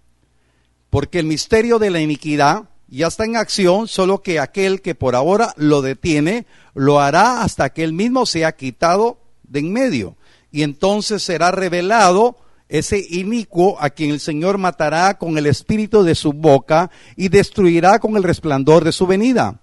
Porque 0.90 1.20
el 1.20 1.26
misterio 1.26 1.78
de 1.78 1.90
la 1.90 2.00
iniquidad 2.00 2.70
ya 2.98 3.08
está 3.08 3.26
en 3.26 3.36
acción, 3.36 3.88
solo 3.88 4.22
que 4.22 4.40
aquel 4.40 4.82
que 4.82 4.96
por 4.96 5.16
ahora 5.16 5.54
lo 5.58 5.82
detiene, 5.82 6.46
lo 6.74 7.00
hará 7.00 7.44
hasta 7.44 7.70
que 7.70 7.84
él 7.84 7.94
mismo 7.94 8.26
sea 8.26 8.54
quitado 8.54 9.20
de 9.44 9.60
en 9.60 9.74
medio. 9.74 10.16
Y 10.52 10.64
entonces 10.64 11.22
será 11.22 11.52
revelado 11.52 12.38
ese 12.68 13.04
inicuo 13.10 13.78
a 13.80 13.90
quien 13.90 14.12
el 14.12 14.20
Señor 14.20 14.58
matará 14.58 15.18
con 15.18 15.38
el 15.38 15.48
espíritu 15.48 16.04
de 16.04 16.16
su 16.16 16.34
boca 16.34 16.92
y 17.16 17.30
destruirá 17.30 18.00
con 18.00 18.16
el 18.16 18.24
resplandor 18.24 18.84
de 18.84 18.92
su 18.92 19.08
venida. 19.08 19.60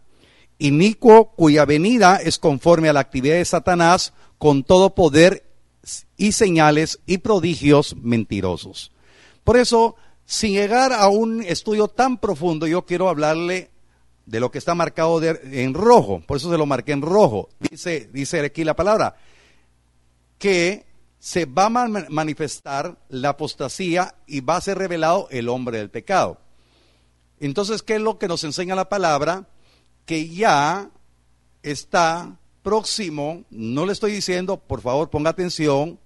Inicuo 0.58 1.32
cuya 1.32 1.64
venida 1.64 2.16
es 2.16 2.38
conforme 2.38 2.88
a 2.88 2.92
la 2.92 3.00
actividad 3.00 3.36
de 3.36 3.44
Satanás 3.44 4.12
con 4.38 4.64
todo 4.64 4.94
poder 4.94 5.44
y 6.16 6.32
señales 6.32 6.98
y 7.06 7.18
prodigios 7.18 7.96
mentirosos. 7.96 8.92
Por 9.44 9.56
eso 9.56 9.96
sin 10.26 10.52
llegar 10.52 10.92
a 10.92 11.08
un 11.08 11.40
estudio 11.40 11.86
tan 11.86 12.18
profundo, 12.18 12.66
yo 12.66 12.84
quiero 12.84 13.08
hablarle 13.08 13.70
de 14.26 14.40
lo 14.40 14.50
que 14.50 14.58
está 14.58 14.74
marcado 14.74 15.22
en 15.22 15.72
rojo, 15.72 16.20
por 16.26 16.36
eso 16.36 16.50
se 16.50 16.58
lo 16.58 16.66
marqué 16.66 16.92
en 16.92 17.00
rojo. 17.00 17.48
Dice, 17.60 18.10
dice 18.12 18.40
aquí 18.40 18.64
la 18.64 18.74
palabra, 18.74 19.16
que 20.36 20.84
se 21.20 21.44
va 21.44 21.66
a 21.66 21.70
manifestar 21.70 22.98
la 23.08 23.30
apostasía 23.30 24.16
y 24.26 24.40
va 24.40 24.56
a 24.56 24.60
ser 24.60 24.78
revelado 24.78 25.28
el 25.30 25.48
hombre 25.48 25.78
del 25.78 25.90
pecado. 25.90 26.40
Entonces, 27.38 27.82
¿qué 27.82 27.94
es 27.94 28.00
lo 28.00 28.18
que 28.18 28.28
nos 28.28 28.42
enseña 28.42 28.74
la 28.74 28.88
palabra? 28.88 29.46
Que 30.06 30.28
ya 30.28 30.90
está 31.62 32.36
próximo, 32.64 33.44
no 33.50 33.86
le 33.86 33.92
estoy 33.92 34.10
diciendo, 34.10 34.56
por 34.56 34.80
favor 34.80 35.08
ponga 35.08 35.30
atención, 35.30 36.00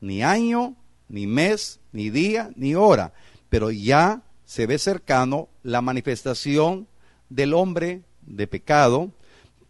ni 0.00 0.22
año, 0.22 0.76
ni 1.08 1.26
mes, 1.26 1.80
ni 1.92 2.10
día, 2.10 2.50
ni 2.54 2.74
hora 2.74 3.14
pero 3.52 3.70
ya 3.70 4.22
se 4.46 4.66
ve 4.66 4.78
cercano 4.78 5.50
la 5.62 5.82
manifestación 5.82 6.88
del 7.28 7.52
hombre 7.52 8.00
de 8.22 8.46
pecado, 8.46 9.12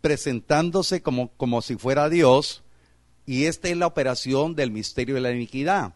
presentándose 0.00 1.02
como, 1.02 1.32
como 1.32 1.62
si 1.62 1.74
fuera 1.74 2.08
Dios, 2.08 2.62
y 3.26 3.46
esta 3.46 3.70
es 3.70 3.76
la 3.76 3.88
operación 3.88 4.54
del 4.54 4.70
misterio 4.70 5.16
de 5.16 5.20
la 5.20 5.32
iniquidad. 5.32 5.94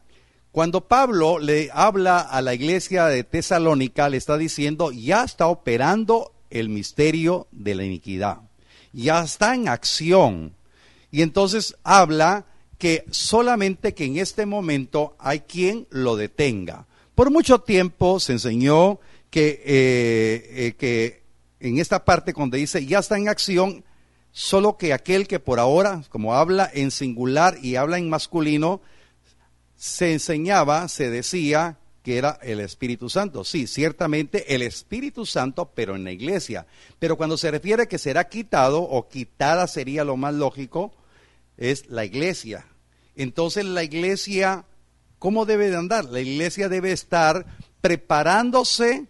Cuando 0.51 0.89
Pablo 0.89 1.39
le 1.39 1.71
habla 1.73 2.19
a 2.19 2.43
la 2.43 2.55
iglesia 2.55 3.07
de 3.07 3.23
Tesalónica, 3.23 4.09
le 4.09 4.17
está 4.17 4.37
diciendo, 4.37 4.91
ya 4.91 5.23
está 5.23 5.47
operando 5.47 6.33
el 6.51 6.69
misterio 6.69 7.47
de 7.53 7.77
la 7.77 7.85
iniquidad, 7.85 8.39
ya 8.93 9.23
está 9.23 9.55
en 9.55 9.69
acción. 9.69 10.57
Y 11.13 11.23
entonces 11.23 11.77
habla 11.85 12.47
que 12.79 13.05
solamente 13.13 13.95
que 13.95 14.07
en 14.07 14.17
este 14.17 14.45
momento 14.45 15.15
hay 15.21 15.39
quien 15.39 15.87
lo 15.91 16.17
detenga. 16.17 16.89
Por 17.17 17.31
mucho 17.31 17.61
tiempo 17.61 18.21
se 18.21 18.33
enseñó 18.33 19.01
que, 19.31 19.63
eh, 19.65 20.77
eh, 20.79 21.23
en 21.61 21.79
esta 21.79 22.05
parte 22.05 22.35
cuando 22.35 22.59
dice 22.59 22.85
ya 22.85 22.99
está 22.99 23.17
en 23.17 23.31
acción, 23.31 23.85
solo 24.33 24.77
que 24.77 24.93
aquel 24.93 25.27
que 25.27 25.41
por 25.41 25.59
ahora, 25.59 26.03
como 26.11 26.35
habla 26.35 26.71
en 26.75 26.91
singular 26.91 27.57
y 27.63 27.77
habla 27.77 27.97
en 27.97 28.11
masculino, 28.11 28.83
se 29.77 30.13
enseñaba, 30.13 30.89
se 30.89 31.09
decía 31.09 31.79
que 32.03 32.19
era 32.19 32.39
el 32.43 32.61
Espíritu 32.61 33.09
Santo. 33.09 33.45
Sí, 33.45 33.67
ciertamente 33.67 34.55
el 34.55 34.61
Espíritu 34.61 35.25
Santo, 35.25 35.73
pero 35.75 35.97
en 35.97 36.05
la 36.05 36.13
iglesia. 36.13 36.67
Pero 36.99 37.17
cuando 37.17 37.39
se 37.39 37.51
refiere 37.51 37.89
que 37.89 37.97
será 37.97 38.29
quitado 38.29 38.83
o 38.83 39.09
quitada 39.09 39.67
sería 39.69 40.05
lo 40.05 40.19
más 40.19 40.35
lógico, 40.35 40.93
es 41.57 41.89
la 41.89 42.05
iglesia. 42.05 42.67
Entonces 43.17 43.65
la 43.65 43.85
iglesia 43.85 44.67
¿Cómo 45.19 45.47
debe 45.47 45.71
de 45.71 45.77
andar? 45.77 46.05
La 46.07 46.21
iglesia 46.21 46.69
debe 46.69 46.93
estar 46.93 47.47
preparándose 47.81 49.09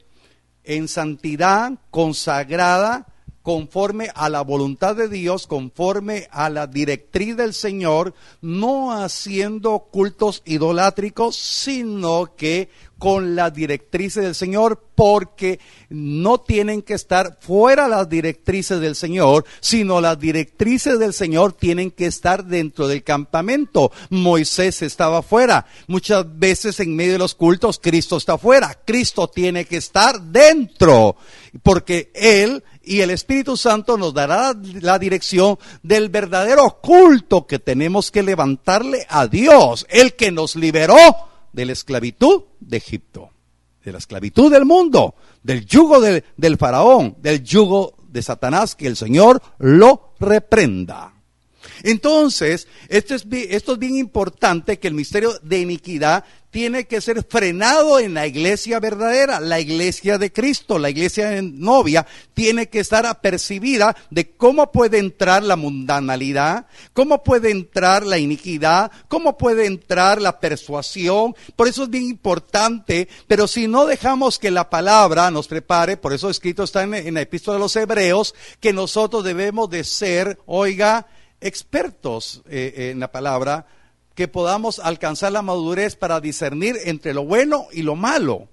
en 0.64 0.88
santidad, 0.88 1.72
consagrada, 1.90 3.06
conforme 3.46 4.10
a 4.16 4.28
la 4.28 4.42
voluntad 4.42 4.96
de 4.96 5.08
Dios, 5.08 5.46
conforme 5.46 6.26
a 6.32 6.50
la 6.50 6.66
directriz 6.66 7.36
del 7.36 7.54
Señor, 7.54 8.12
no 8.40 8.90
haciendo 8.90 9.86
cultos 9.92 10.42
idolátricos, 10.44 11.36
sino 11.36 12.34
que 12.36 12.70
con 12.98 13.36
las 13.36 13.54
directrices 13.54 14.24
del 14.24 14.34
Señor, 14.34 14.82
porque 14.96 15.60
no 15.90 16.40
tienen 16.40 16.82
que 16.82 16.94
estar 16.94 17.38
fuera 17.40 17.86
las 17.86 18.08
directrices 18.08 18.80
del 18.80 18.96
Señor, 18.96 19.44
sino 19.60 20.00
las 20.00 20.18
directrices 20.18 20.98
del 20.98 21.12
Señor 21.12 21.52
tienen 21.52 21.92
que 21.92 22.06
estar 22.06 22.46
dentro 22.46 22.88
del 22.88 23.04
campamento. 23.04 23.92
Moisés 24.10 24.82
estaba 24.82 25.22
fuera. 25.22 25.66
Muchas 25.86 26.24
veces 26.38 26.80
en 26.80 26.96
medio 26.96 27.12
de 27.12 27.18
los 27.18 27.36
cultos 27.36 27.78
Cristo 27.80 28.16
está 28.16 28.38
fuera. 28.38 28.76
Cristo 28.84 29.28
tiene 29.28 29.66
que 29.66 29.76
estar 29.76 30.20
dentro, 30.20 31.16
porque 31.62 32.10
Él 32.14 32.64
y 32.86 33.00
el 33.00 33.10
Espíritu 33.10 33.56
Santo 33.56 33.98
nos 33.98 34.14
dará 34.14 34.54
la 34.80 34.98
dirección 34.98 35.58
del 35.82 36.08
verdadero 36.08 36.78
culto 36.80 37.44
que 37.44 37.58
tenemos 37.58 38.12
que 38.12 38.22
levantarle 38.22 39.04
a 39.08 39.26
Dios, 39.26 39.84
el 39.90 40.14
que 40.14 40.30
nos 40.30 40.54
liberó 40.54 40.96
de 41.52 41.66
la 41.66 41.72
esclavitud 41.72 42.44
de 42.60 42.76
Egipto, 42.76 43.30
de 43.84 43.90
la 43.90 43.98
esclavitud 43.98 44.52
del 44.52 44.64
mundo, 44.64 45.16
del 45.42 45.66
yugo 45.66 46.00
del 46.00 46.56
faraón, 46.56 47.16
del 47.20 47.42
yugo 47.42 47.94
de 48.08 48.22
Satanás, 48.22 48.76
que 48.76 48.86
el 48.86 48.96
Señor 48.96 49.42
lo 49.58 50.14
reprenda. 50.20 51.12
Entonces, 51.82 52.68
esto 52.88 53.16
es, 53.16 53.26
esto 53.30 53.72
es 53.72 53.78
bien 53.78 53.96
importante 53.96 54.78
que 54.78 54.88
el 54.88 54.94
misterio 54.94 55.32
de 55.42 55.58
iniquidad 55.58 56.24
tiene 56.50 56.86
que 56.86 57.00
ser 57.00 57.24
frenado 57.24 57.98
en 57.98 58.14
la 58.14 58.26
iglesia 58.26 58.80
verdadera, 58.80 59.40
la 59.40 59.60
iglesia 59.60 60.18
de 60.18 60.32
Cristo, 60.32 60.78
la 60.78 60.90
iglesia 60.90 61.40
novia, 61.42 62.06
tiene 62.34 62.68
que 62.68 62.80
estar 62.80 63.06
apercibida 63.06 63.96
de 64.10 64.30
cómo 64.30 64.72
puede 64.72 64.98
entrar 64.98 65.42
la 65.42 65.56
mundanalidad, 65.56 66.66
cómo 66.92 67.22
puede 67.22 67.50
entrar 67.50 68.06
la 68.06 68.18
iniquidad, 68.18 68.90
cómo 69.08 69.36
puede 69.36 69.66
entrar 69.66 70.20
la 70.20 70.40
persuasión. 70.40 71.34
Por 71.56 71.68
eso 71.68 71.84
es 71.84 71.90
bien 71.90 72.04
importante, 72.04 73.08
pero 73.26 73.46
si 73.46 73.68
no 73.68 73.86
dejamos 73.86 74.38
que 74.38 74.50
la 74.50 74.70
palabra 74.70 75.30
nos 75.30 75.48
prepare, 75.48 75.96
por 75.96 76.12
eso 76.12 76.30
escrito 76.30 76.64
está 76.64 76.82
en, 76.82 76.94
en 76.94 77.14
la 77.14 77.22
epístola 77.22 77.56
de 77.56 77.60
los 77.60 77.76
hebreos, 77.76 78.34
que 78.60 78.72
nosotros 78.72 79.24
debemos 79.24 79.68
de 79.70 79.84
ser, 79.84 80.38
oiga, 80.46 81.06
expertos 81.40 82.42
eh, 82.48 82.90
en 82.92 83.00
la 83.00 83.12
palabra, 83.12 83.66
que 84.16 84.26
podamos 84.26 84.80
alcanzar 84.80 85.30
la 85.30 85.42
madurez 85.42 85.94
para 85.94 86.20
discernir 86.20 86.76
entre 86.86 87.14
lo 87.14 87.24
bueno 87.24 87.68
y 87.70 87.82
lo 87.82 87.94
malo. 87.94 88.48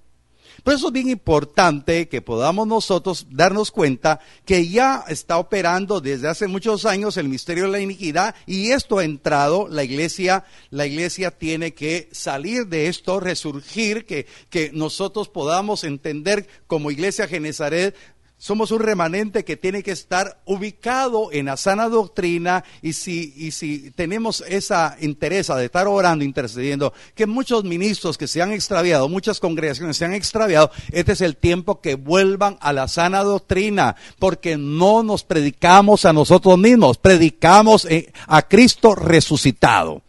Por 0.62 0.74
eso 0.74 0.88
es 0.88 0.94
bien 0.94 1.10
importante 1.10 2.08
que 2.08 2.22
podamos 2.22 2.68
nosotros 2.68 3.28
darnos 3.32 3.72
cuenta 3.72 4.20
que 4.46 4.68
ya 4.68 5.04
está 5.08 5.38
operando 5.38 6.00
desde 6.00 6.28
hace 6.28 6.48
muchos 6.48 6.86
años 6.86 7.18
el 7.18 7.28
misterio 7.28 7.66
de 7.66 7.72
la 7.72 7.80
iniquidad 7.80 8.36
y 8.46 8.72
esto 8.72 9.00
ha 9.00 9.04
entrado, 9.04 9.68
la 9.68 9.84
iglesia, 9.84 10.46
la 10.70 10.86
iglesia 10.86 11.32
tiene 11.32 11.74
que 11.74 12.08
salir 12.12 12.68
de 12.68 12.88
esto, 12.88 13.20
resurgir, 13.20 14.06
que, 14.06 14.28
que 14.50 14.72
nosotros 14.74 15.28
podamos 15.28 15.84
entender 15.84 16.48
como 16.68 16.92
iglesia 16.92 17.28
Genezaret 17.28 17.96
somos 18.38 18.72
un 18.72 18.82
remanente 18.82 19.46
que 19.46 19.56
tiene 19.56 19.84
que 19.84 19.92
estar 19.92 20.42
ubicado 20.46 21.32
en 21.32 21.46
la 21.46 21.56
sana 21.56 21.88
doctrina 21.88 22.66
y 22.82 22.94
si, 22.94 23.34
y 23.38 23.52
si 23.52 23.92
tenemos 23.92 24.44
esa 24.48 24.98
interés 25.00 25.48
de 25.48 25.66
estar 25.66 25.88
orando, 25.88 26.26
intercediendo, 26.26 26.94
que 27.16 27.26
muchos 27.26 27.64
ministros 27.64 28.18
que 28.18 28.28
se 28.28 28.42
han 28.42 28.52
extraviado, 28.52 29.08
muchas 29.08 29.40
congregaciones 29.40 29.98
se 29.98 30.06
han 30.06 30.14
extraviado, 30.14 30.72
este 30.92 31.14
es 31.14 31.22
el 31.22 31.38
tiempo 31.38 31.80
que 31.80 31.96
vuelvan 31.96 32.58
a 32.60 32.74
la 32.74 32.88
sana 32.88 33.24
doctrina, 33.24 33.96
porque 34.20 34.58
no 34.58 35.04
nos 35.04 35.24
predicamos 35.24 36.06
a 36.06 36.14
nosotros 36.14 36.58
mismos, 36.58 36.98
predicamos 36.98 37.86
eh, 37.86 38.12
a 38.28 38.42
Cristo 38.42 38.94
resucitado. 38.96 40.02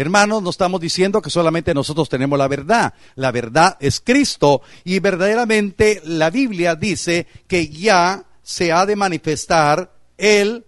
Hermanos, 0.00 0.42
no 0.42 0.48
estamos 0.48 0.80
diciendo 0.80 1.20
que 1.20 1.28
solamente 1.28 1.74
nosotros 1.74 2.08
tenemos 2.08 2.38
la 2.38 2.48
verdad. 2.48 2.94
La 3.16 3.30
verdad 3.32 3.76
es 3.80 4.00
Cristo 4.00 4.62
y 4.82 4.98
verdaderamente 4.98 6.00
la 6.06 6.30
Biblia 6.30 6.74
dice 6.74 7.26
que 7.46 7.68
ya 7.68 8.24
se 8.42 8.72
ha 8.72 8.86
de 8.86 8.96
manifestar 8.96 9.92
el 10.16 10.64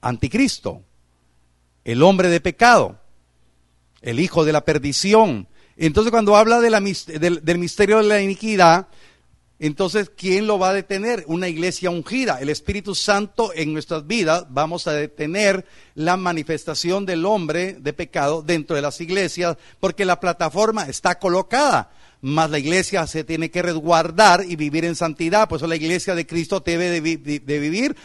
anticristo, 0.00 0.84
el 1.82 2.04
hombre 2.04 2.28
de 2.28 2.40
pecado, 2.40 3.00
el 4.00 4.20
hijo 4.20 4.44
de 4.44 4.52
la 4.52 4.64
perdición. 4.64 5.48
Entonces 5.76 6.12
cuando 6.12 6.36
habla 6.36 6.60
del, 6.60 6.80
misterio 7.58 7.96
de 7.96 8.04
la 8.04 8.22
iniquidad, 8.22 8.86
entonces, 9.60 10.10
¿quién 10.16 10.46
lo 10.46 10.58
va 10.58 10.70
a 10.70 10.74
detener? 10.74 11.24
Una 11.26 11.48
iglesia 11.48 11.90
ungida. 11.90 12.40
El 12.40 12.48
Espíritu 12.48 12.94
Santo 12.94 13.50
en 13.52 13.72
nuestras 13.72 14.06
vidas 14.06 14.46
vamos 14.50 14.86
a 14.86 14.92
detener 14.92 15.66
la 15.94 16.16
manifestación 16.16 17.04
del 17.04 17.26
hombre 17.26 17.72
de 17.72 17.92
pecado 17.92 18.42
dentro 18.42 18.76
de 18.76 18.82
las 18.82 19.00
iglesias 19.00 19.56
porque 19.80 20.04
la 20.04 20.20
plataforma 20.20 20.84
está 20.84 21.18
colocada. 21.18 21.90
Mas 22.20 22.50
la 22.50 22.58
iglesia 22.58 23.06
se 23.08 23.24
tiene 23.24 23.50
que 23.50 23.62
resguardar 23.62 24.44
y 24.46 24.54
vivir 24.54 24.84
en 24.84 24.94
santidad. 24.94 25.48
Por 25.48 25.56
eso 25.56 25.66
la 25.66 25.76
iglesia 25.76 26.14
de 26.14 26.26
Cristo 26.26 26.60
debe 26.60 27.00
de, 27.00 27.00
vivir 27.00 27.96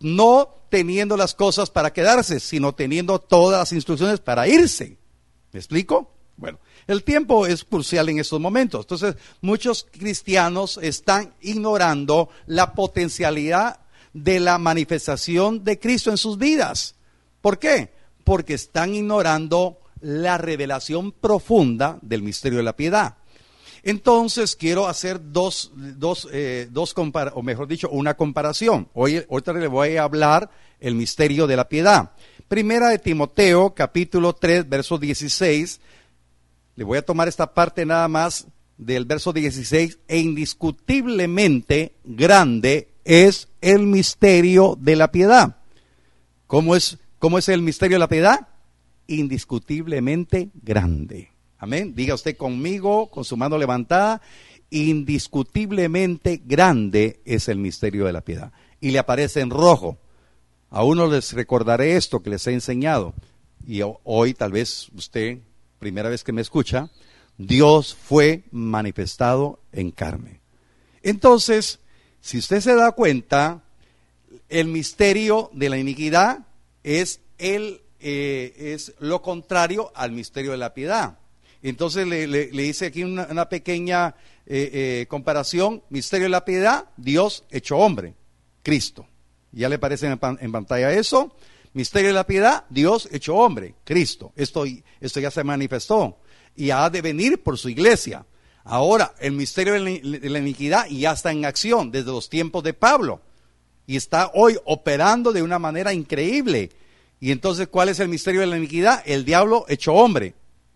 no 0.00 0.54
teniendo 0.70 1.16
las 1.16 1.34
cosas 1.34 1.70
para 1.70 1.92
quedarse, 1.92 2.40
sino 2.40 2.74
teniendo 2.74 3.20
todas 3.20 3.60
las 3.60 3.72
instrucciones 3.72 4.18
para 4.18 4.48
irse. 4.48 4.98
¿Me 5.52 5.60
explico? 5.60 6.12
Bueno, 6.36 6.58
el 6.86 7.02
tiempo 7.02 7.46
es 7.46 7.64
crucial 7.64 8.08
en 8.08 8.18
estos 8.18 8.40
momentos. 8.40 8.84
Entonces, 8.84 9.16
muchos 9.40 9.86
cristianos 9.90 10.78
están 10.80 11.34
ignorando 11.40 12.28
la 12.46 12.74
potencialidad 12.74 13.80
de 14.12 14.40
la 14.40 14.58
manifestación 14.58 15.64
de 15.64 15.78
Cristo 15.78 16.10
en 16.10 16.16
sus 16.16 16.38
vidas. 16.38 16.94
¿Por 17.40 17.58
qué? 17.58 17.92
Porque 18.24 18.54
están 18.54 18.94
ignorando 18.94 19.78
la 20.00 20.38
revelación 20.38 21.12
profunda 21.12 21.98
del 22.02 22.22
misterio 22.22 22.58
de 22.58 22.64
la 22.64 22.76
piedad. 22.76 23.16
Entonces 23.82 24.56
quiero 24.56 24.88
hacer 24.88 25.20
dos, 25.32 25.70
dos, 25.74 26.28
eh, 26.32 26.68
o 26.74 27.42
mejor 27.42 27.68
dicho, 27.68 27.88
una 27.90 28.16
comparación. 28.16 28.88
Hoy, 28.94 29.24
ahorita 29.30 29.52
le 29.52 29.68
voy 29.68 29.96
a 29.96 30.02
hablar 30.02 30.50
el 30.80 30.94
misterio 30.94 31.46
de 31.46 31.56
la 31.56 31.68
piedad. 31.68 32.10
Primera 32.48 32.88
de 32.88 32.98
Timoteo, 32.98 33.74
capítulo 33.74 34.32
3, 34.32 34.68
verso 34.68 34.98
16, 34.98 35.80
le 36.76 36.84
voy 36.84 36.98
a 36.98 37.04
tomar 37.04 37.26
esta 37.26 37.52
parte 37.52 37.84
nada 37.84 38.06
más 38.06 38.46
del 38.76 39.06
verso 39.06 39.32
16, 39.32 39.98
e 40.06 40.18
indiscutiblemente 40.18 41.94
grande 42.04 42.88
es 43.04 43.48
el 43.62 43.86
misterio 43.86 44.76
de 44.78 44.96
la 44.96 45.10
piedad. 45.10 45.56
¿Cómo 46.46 46.76
es, 46.76 46.98
cómo 47.18 47.38
es 47.38 47.48
el 47.48 47.62
misterio 47.62 47.96
de 47.96 48.00
la 48.00 48.08
piedad? 48.08 48.48
Indiscutiblemente 49.06 50.50
grande. 50.62 51.30
Amén. 51.58 51.94
Diga 51.94 52.14
usted 52.14 52.36
conmigo, 52.36 53.10
con 53.10 53.24
su 53.24 53.36
mano 53.38 53.56
levantada, 53.56 54.20
indiscutiblemente 54.68 56.42
grande 56.44 57.20
es 57.24 57.48
el 57.48 57.58
misterio 57.58 58.04
de 58.04 58.12
la 58.12 58.20
piedad. 58.20 58.52
Y 58.80 58.90
le 58.90 58.98
aparece 58.98 59.40
en 59.40 59.48
rojo. 59.48 59.98
A 60.68 60.84
uno 60.84 61.06
les 61.06 61.32
recordaré 61.32 61.96
esto 61.96 62.22
que 62.22 62.30
les 62.30 62.46
he 62.46 62.52
enseñado. 62.52 63.14
Y 63.66 63.80
hoy 64.04 64.34
tal 64.34 64.52
vez 64.52 64.90
usted 64.94 65.38
primera 65.86 66.08
vez 66.08 66.24
que 66.24 66.32
me 66.32 66.40
escucha, 66.40 66.90
Dios 67.38 67.94
fue 67.94 68.42
manifestado 68.50 69.60
en 69.70 69.92
carne. 69.92 70.40
Entonces, 71.04 71.78
si 72.20 72.38
usted 72.38 72.60
se 72.60 72.74
da 72.74 72.90
cuenta, 72.90 73.62
el 74.48 74.66
misterio 74.66 75.48
de 75.52 75.68
la 75.68 75.78
iniquidad 75.78 76.40
es, 76.82 77.20
el, 77.38 77.82
eh, 78.00 78.52
es 78.74 78.94
lo 78.98 79.22
contrario 79.22 79.92
al 79.94 80.10
misterio 80.10 80.50
de 80.50 80.56
la 80.56 80.74
piedad. 80.74 81.20
Entonces 81.62 82.04
le, 82.04 82.50
hice 82.64 82.86
aquí 82.86 83.04
una, 83.04 83.48
pequeña 83.48 84.16
eh, 84.44 84.70
eh, 84.72 85.06
comparación. 85.08 85.84
Misterio 85.88 86.24
de 86.24 86.30
la 86.30 86.44
piedad, 86.44 86.86
Dios 86.96 87.44
hecho 87.48 87.78
hombre, 87.78 88.14
Cristo. 88.64 89.06
¿Ya 89.52 89.68
le 89.68 89.78
parece 89.78 90.08
en, 90.08 90.18
en 90.40 90.50
pantalla 90.50 90.90
eso? 90.90 91.36
Misterio 91.76 92.08
de 92.08 92.14
la 92.14 92.26
piedad, 92.26 92.64
Dios 92.70 93.06
hecho 93.12 93.36
hombre, 93.36 93.74
Cristo. 93.84 94.32
Esto, 94.34 94.64
ya 94.64 95.30
se 95.30 95.44
manifestó 95.44 96.16
y 96.56 96.70
ha 96.70 96.88
de 96.88 97.02
venir 97.02 97.42
por 97.42 97.58
su 97.58 97.68
iglesia. 97.68 98.24
Ahora, 98.64 99.14
el 99.18 99.32
misterio 99.32 99.74
de 99.74 100.30
la 100.30 100.38
iniquidad 100.38 100.86
ya 100.86 101.12
está 101.12 101.32
en 101.32 101.44
acción 101.44 101.90
desde 101.90 102.12
los 102.12 102.30
tiempos 102.30 102.64
de 102.64 102.72
Pablo 102.72 103.20
y 103.86 103.96
está 103.96 104.30
hoy 104.32 104.56
operando 104.64 105.34
de 105.34 105.42
una 105.42 105.58
manera 105.58 105.92
increíble. 105.92 106.70
Y 107.20 107.30
entonces, 107.30 107.68
¿cuál 107.68 107.90
es 107.90 108.00
el 108.00 108.08
misterio 108.08 108.40
de 108.40 108.46
la 108.46 108.56
iniquidad? 108.56 109.02
El 109.04 109.26
diablo 109.26 109.66
hecho 109.68 109.92
hombre, 109.92 110.32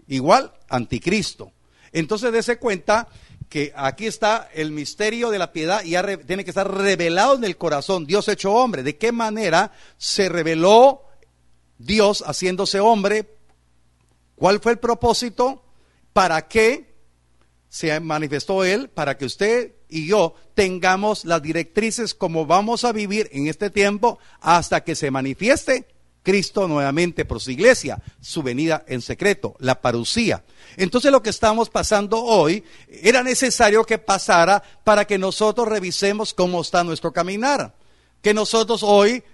igual 0.06 0.52
anticristo. 0.68 1.50
Entonces, 1.92 2.30
dése 2.30 2.58
cuenta 2.58 3.08
que 3.50 3.72
aquí 3.74 4.06
está 4.06 4.48
el 4.54 4.70
misterio 4.70 5.28
de 5.28 5.38
la 5.40 5.52
piedad 5.52 5.82
y 5.82 5.90
ya 5.90 6.16
tiene 6.18 6.44
que 6.44 6.52
estar 6.52 6.72
revelado 6.72 7.34
en 7.34 7.42
el 7.42 7.56
corazón, 7.56 8.06
Dios 8.06 8.28
hecho 8.28 8.52
hombre. 8.52 8.84
¿De 8.84 8.96
qué 8.96 9.10
manera 9.10 9.72
se 9.98 10.28
reveló 10.28 11.02
Dios 11.76 12.22
haciéndose 12.24 12.78
hombre? 12.78 13.36
¿Cuál 14.36 14.60
fue 14.60 14.72
el 14.72 14.78
propósito? 14.78 15.64
¿Para 16.12 16.46
qué 16.46 16.94
se 17.68 17.98
manifestó 17.98 18.64
Él? 18.64 18.88
Para 18.88 19.18
que 19.18 19.24
usted 19.24 19.74
y 19.88 20.06
yo 20.06 20.36
tengamos 20.54 21.24
las 21.24 21.42
directrices 21.42 22.14
como 22.14 22.46
vamos 22.46 22.84
a 22.84 22.92
vivir 22.92 23.28
en 23.32 23.48
este 23.48 23.68
tiempo 23.68 24.20
hasta 24.40 24.84
que 24.84 24.94
se 24.94 25.10
manifieste 25.10 25.88
Cristo 26.22 26.68
nuevamente 26.68 27.24
por 27.24 27.40
su 27.40 27.50
iglesia, 27.50 28.02
su 28.20 28.42
venida 28.42 28.84
en 28.86 29.00
secreto, 29.00 29.56
la 29.58 29.80
parucía. 29.80 30.44
Entonces 30.76 31.10
lo 31.10 31.22
que 31.22 31.30
estamos 31.30 31.70
pasando 31.70 32.22
hoy 32.22 32.64
era 32.88 33.22
necesario 33.22 33.84
que 33.84 33.98
pasara 33.98 34.62
para 34.84 35.06
que 35.06 35.18
nosotros 35.18 35.68
revisemos 35.68 36.34
cómo 36.34 36.60
está 36.60 36.84
nuestro 36.84 37.12
caminar. 37.12 37.74
Que 38.22 38.34
nosotros 38.34 38.82
hoy, 38.82 39.24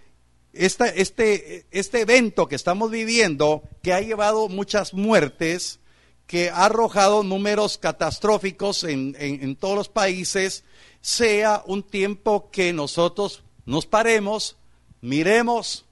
este, 0.53 1.67
este 1.71 2.01
evento 2.01 2.47
que 2.47 2.55
estamos 2.55 2.91
viviendo, 2.91 3.63
que 3.83 3.93
ha 3.93 4.01
llevado 4.01 4.49
muchas 4.49 4.95
muertes, 4.95 5.81
que 6.27 6.51
ha 6.51 6.67
arrojado 6.67 7.23
números 7.23 7.79
catastróficos 7.79 8.85
en, 8.85 9.17
en 9.19 9.57
todos 9.57 9.77
los 9.77 9.89
países, 9.89 10.65
sea 11.01 11.63
un 11.67 11.83
tiempo 11.83 12.51
que 12.51 12.73
nosotros 12.73 13.43
nos 13.65 13.87
paremos, 13.87 14.57
miremos, 15.01 15.86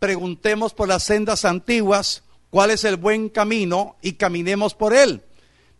preguntemos 0.00 0.74
por 0.74 0.88
las 0.88 1.04
sendas 1.04 1.44
antiguas 1.44 2.24
cuál 2.50 2.72
es 2.72 2.82
el 2.84 2.96
buen 2.96 3.28
camino 3.28 3.96
y 4.02 4.14
caminemos 4.14 4.74
por 4.74 4.92
él. 4.92 5.22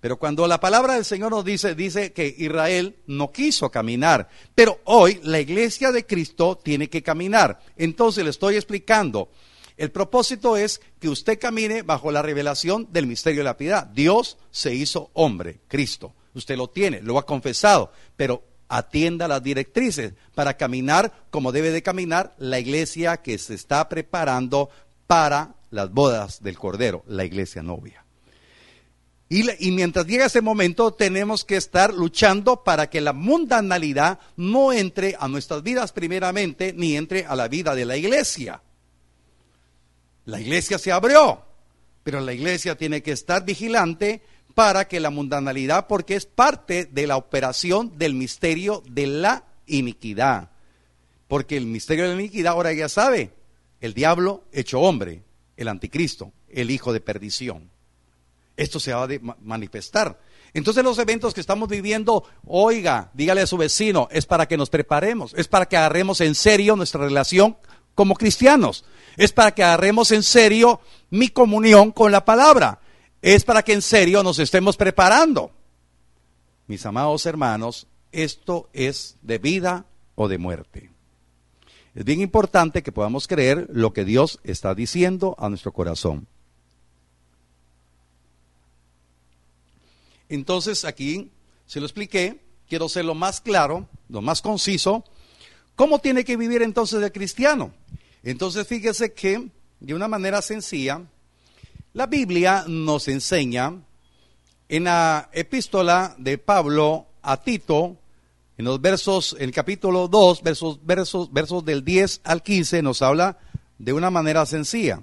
Pero 0.01 0.19
cuando 0.19 0.47
la 0.47 0.61
palabra 0.61 0.95
del 0.95 1.05
Señor 1.05 1.33
nos 1.33 1.45
dice, 1.45 1.75
dice 1.75 2.13
que 2.13 2.35
Israel 2.39 2.97
no 3.07 3.33
quiso 3.33 3.71
caminar, 3.71 4.29
pero 4.55 4.81
hoy 4.85 5.21
la 5.25 5.41
iglesia 5.41 5.93
de 5.93 6.07
Cristo 6.07 6.57
tiene 6.63 6.89
que 6.89 7.03
caminar. 7.03 7.61
Entonces 7.77 8.25
le 8.25 8.31
estoy 8.31 8.55
explicando, 8.57 9.31
el 9.77 9.91
propósito 9.91 10.57
es 10.57 10.81
que 11.01 11.09
usted 11.09 11.39
camine 11.39 11.83
bajo 11.83 12.13
la 12.13 12.23
revelación 12.23 12.89
del 12.93 13.07
misterio 13.07 13.41
de 13.41 13.45
la 13.45 13.57
piedad. 13.57 13.87
Dios 13.87 14.39
se 14.51 14.75
hizo 14.75 15.11
hombre, 15.15 15.61
Cristo. 15.69 16.15
Usted 16.35 16.57
lo 16.57 16.69
tiene, 16.69 17.03
lo 17.03 17.19
ha 17.19 17.27
confesado, 17.27 17.93
pero 18.17 18.43
atienda 18.71 19.29
las 19.29 19.43
directrices 19.43 20.15
para 20.35 20.57
caminar 20.57 21.13
como 21.31 21.53
debe 21.53 21.71
de 21.71 21.83
caminar 21.83 22.35
la 22.39 22.59
iglesia 22.59 23.19
que 23.19 23.37
se 23.37 23.55
está 23.55 23.89
preparando 23.89 24.71
para 25.07 25.57
las 25.71 25.91
bodas 25.91 26.43
del 26.43 26.57
Cordero, 26.57 27.05
la 27.07 27.25
iglesia 27.25 27.63
novia. 27.63 28.05
Y, 29.33 29.71
mientras 29.71 30.07
llega 30.07 30.27
ese 30.27 30.41
momento 30.41 30.93
tenemos 30.93 31.45
que 31.45 31.57
estar 31.57 31.95
luchando 31.95 32.65
para 32.65 32.91
que 32.91 33.01
la 33.01 33.13
mundanalidad 33.13 34.19
no 34.37 34.73
entre 34.73 35.15
a 35.21 35.29
nuestras 35.29 35.63
vidas 35.63 35.93
primeramente, 35.93 36.73
ni 36.73 36.97
entre 36.97 37.27
a 37.27 37.37
la 37.37 37.47
vida 37.47 37.77
de 37.77 37.85
la 37.85 37.97
iglesia. 37.97 38.61
La 40.25 40.41
iglesia 40.41 40.79
se 40.79 40.91
abrió, 40.91 41.45
pero 42.03 42.21
la 42.21 42.33
iglesia 42.33 42.77
tiene 42.77 43.05
que 43.05 43.13
estar 43.13 43.45
vigilante 43.45 44.21
para 44.55 44.89
que 44.89 45.01
la 45.01 45.11
mundanalidad, 45.11 45.87
porque 45.87 46.17
es 46.17 46.27
parte 46.27 46.85
de 46.85 47.07
la 47.07 47.17
operación 47.17 47.97
del 47.99 48.15
misterio 48.15 48.83
de 48.89 49.07
la 49.07 49.45
iniquidad. 49.67 50.51
Porque 51.29 51.57
el 51.57 51.67
misterio 51.67 52.05
de 52.05 52.15
la 52.15 52.21
iniquidad 52.21 52.53
ahora 52.53 52.73
ya 52.73 52.89
sabe, 52.89 53.33
el 53.81 53.95
diablo 53.95 54.45
hecho 54.53 54.81
hombre, 54.81 55.23
el 55.57 55.69
anticristo, 55.69 56.33
el 56.49 56.71
hijo 56.71 56.93
de 56.93 57.01
perdición. 57.01 57.71
Esto 58.57 58.81
se 58.81 58.93
va 58.93 59.05
a 59.05 59.37
manifestar. 59.41 60.21
Entonces 60.53 60.83
los 60.83 60.99
eventos 60.99 61.33
que 61.33 61.41
estamos 61.41 61.69
viviendo, 61.69 62.25
oiga, 62.45 63.11
dígale 63.15 63.43
a 63.43 63.47
su 63.47 63.57
vecino, 63.57 64.09
es 64.11 64.27
para 64.27 64.47
que 64.47 64.57
nos 64.57 64.69
preparemos, 64.69 65.33
es 65.37 65.47
para 65.47 65.67
que 65.67 65.77
agarremos 65.77 66.21
en 66.21 66.35
serio 66.35 66.75
nuestra 66.77 67.05
relación 67.05 67.57
como 67.95 68.15
cristianos, 68.15 68.85
es 69.17 69.33
para 69.33 69.53
que 69.53 69.63
agarremos 69.63 70.11
en 70.11 70.23
serio 70.23 70.81
mi 71.11 71.29
comunión 71.29 71.93
con 71.93 72.11
la 72.11 72.25
palabra 72.25 72.81
es 73.23 73.45
para 73.45 73.63
que 73.63 73.73
en 73.73 73.83
serio 73.83 74.23
nos 74.23 74.39
estemos 74.39 74.77
preparando. 74.77 75.53
Mis 76.67 76.85
amados 76.87 77.27
hermanos, 77.27 77.87
esto 78.13 78.69
es 78.73 79.17
de 79.23 79.39
vida 79.39 79.87
o 80.15 80.29
de 80.29 80.39
muerte. 80.39 80.91
Es 81.95 82.05
bien 82.05 82.21
importante 82.21 82.83
que 82.83 82.93
podamos 82.93 83.27
creer 83.27 83.67
lo 83.73 83.93
que 83.93 84.05
Dios 84.05 84.39
está 84.45 84.75
diciendo 84.75 85.35
a 85.39 85.49
nuestro 85.49 85.73
corazón. 85.73 86.27
Entonces 90.29 90.85
aquí 90.85 91.33
se 91.67 91.81
lo 91.81 91.87
expliqué, 91.87 92.41
quiero 92.69 92.89
ser 92.89 93.05
lo 93.05 93.17
más 93.17 93.41
claro, 93.41 93.89
lo 94.09 94.23
más 94.23 94.41
conciso. 94.41 95.05
¿Cómo 95.75 95.99
tiene 95.99 96.25
que 96.25 96.37
vivir 96.37 96.63
entonces 96.63 97.03
el 97.03 97.11
cristiano? 97.11 97.75
Entonces 98.23 98.67
fíjese 98.67 99.13
que 99.13 99.49
de 99.81 99.95
una 99.95 100.07
manera 100.07 100.41
sencilla, 100.43 101.03
la 101.93 102.07
Biblia 102.07 102.65
nos 102.69 103.09
enseña 103.09 103.75
en 104.69 104.85
la 104.85 105.29
epístola 105.33 106.15
de 106.19 106.39
Pablo 106.39 107.07
a 107.23 107.39
Tito, 107.39 107.97
en 108.57 108.65
los 108.65 108.81
versos, 108.81 109.35
en 109.39 109.45
el 109.45 109.53
capítulo 109.53 110.07
2, 110.07 110.43
versos, 110.43 110.79
versos, 110.85 111.33
versos 111.33 111.65
del 111.65 111.85
10 111.85 112.21
al 112.25 112.43
15, 112.43 112.83
nos 112.83 113.03
habla 113.03 113.39
de 113.79 113.93
una 113.93 114.11
manera 114.11 114.47
sencilla. 114.47 115.03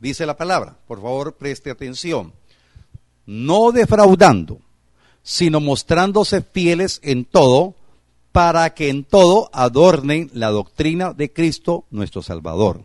Dice 0.00 0.26
la 0.26 0.36
palabra, 0.36 0.76
por 0.86 1.00
favor 1.00 1.36
preste 1.36 1.70
atención. 1.70 2.34
No 3.24 3.70
defraudando, 3.72 4.58
sino 5.22 5.60
mostrándose 5.60 6.42
fieles 6.42 7.00
en 7.02 7.24
todo, 7.24 7.74
para 8.32 8.74
que 8.74 8.88
en 8.88 9.04
todo 9.04 9.50
adornen 9.52 10.30
la 10.32 10.50
doctrina 10.50 11.12
de 11.12 11.32
Cristo 11.32 11.84
nuestro 11.90 12.22
Salvador 12.22 12.84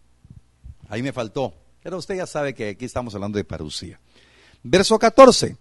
Ahí 0.91 1.01
me 1.01 1.13
faltó. 1.13 1.53
Pero 1.81 1.97
usted 1.97 2.17
ya 2.17 2.27
sabe 2.27 2.53
que 2.53 2.69
aquí 2.69 2.85
estamos 2.85 3.15
hablando 3.15 3.37
de 3.37 3.45
parucía. 3.45 3.99
Verso 4.61 4.99
14. 4.99 5.55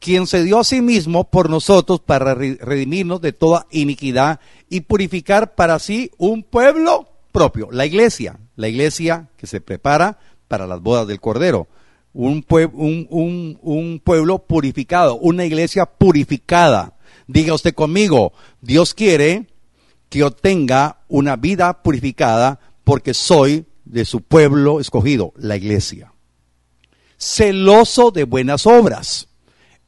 Quien 0.00 0.26
se 0.26 0.42
dio 0.42 0.58
a 0.58 0.64
sí 0.64 0.82
mismo 0.82 1.30
por 1.30 1.48
nosotros 1.48 2.00
para 2.00 2.34
redimirnos 2.34 3.20
de 3.20 3.32
toda 3.32 3.68
iniquidad 3.70 4.40
y 4.68 4.80
purificar 4.80 5.54
para 5.54 5.78
sí 5.78 6.10
un 6.18 6.42
pueblo 6.42 7.08
propio, 7.30 7.68
la 7.70 7.86
iglesia, 7.86 8.40
la 8.56 8.66
iglesia 8.66 9.28
que 9.36 9.46
se 9.46 9.60
prepara 9.60 10.18
para 10.48 10.66
las 10.66 10.80
bodas 10.80 11.06
del 11.06 11.20
Cordero, 11.20 11.68
un, 12.12 12.42
pueblo 12.42 14.38
purificado, 14.40 15.16
una 15.16 15.44
iglesia 15.44 15.86
purificada. 15.86 16.96
Diga 17.28 17.54
usted 17.54 17.72
conmigo, 17.72 18.32
Dios 18.60 18.94
quiere 18.94 19.46
que 20.08 20.18
yo 20.18 20.32
tenga 20.32 20.98
una 21.06 21.36
vida 21.36 21.84
purificada 21.84 22.58
porque 22.82 23.14
soy 23.14 23.66
de 23.92 24.06
su 24.06 24.22
pueblo 24.22 24.80
escogido, 24.80 25.34
la 25.36 25.56
iglesia. 25.56 26.12
Celoso 27.18 28.10
de 28.10 28.24
buenas 28.24 28.66
obras. 28.66 29.28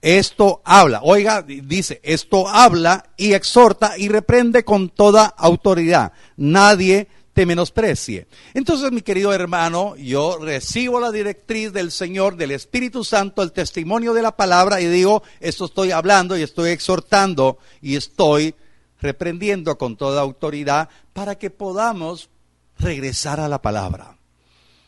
Esto 0.03 0.61
habla, 0.63 1.01
oiga, 1.03 1.41
dice, 1.43 2.01
esto 2.05 2.47
habla 2.47 3.07
y 3.17 3.33
exhorta 3.33 3.97
y 3.97 4.09
reprende 4.09 4.63
con 4.63 4.91
toda 4.91 5.25
autoridad. 5.25 6.13
Nadie 6.37 7.09
te 7.33 7.47
menosprecie. 7.47 8.29
Entonces, 8.53 8.93
mi 8.93 9.01
querido 9.01 9.33
hermano, 9.33 9.97
yo 9.97 10.37
recibo 10.39 11.01
la 11.01 11.11
directriz 11.11 11.73
del 11.73 11.91
Señor, 11.91 12.37
del 12.37 12.51
Espíritu 12.51 13.05
Santo, 13.05 13.43
el 13.43 13.53
testimonio 13.53 14.13
de 14.13 14.21
la 14.21 14.37
palabra 14.37 14.83
y 14.83 14.87
digo, 14.87 15.23
esto 15.41 15.65
estoy 15.65 15.93
hablando 15.93 16.37
y 16.37 16.43
estoy 16.43 16.73
exhortando 16.73 17.57
y 17.81 17.97
estoy 17.97 18.55
reprendiendo 19.01 19.79
con 19.79 19.97
toda 19.97 20.21
autoridad 20.21 20.91
para 21.15 21.37
que 21.37 21.49
podamos 21.49 22.29
regresar 22.85 23.41
a 23.41 23.49
la 23.49 23.61
palabra. 23.61 24.17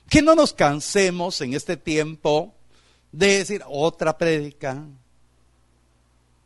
Que 0.08 0.22
no 0.22 0.36
nos 0.36 0.52
cansemos 0.52 1.40
en 1.40 1.54
este 1.54 1.76
tiempo 1.76 2.54
de 3.10 3.38
decir 3.38 3.62
otra 3.66 4.16
prédica. 4.16 4.84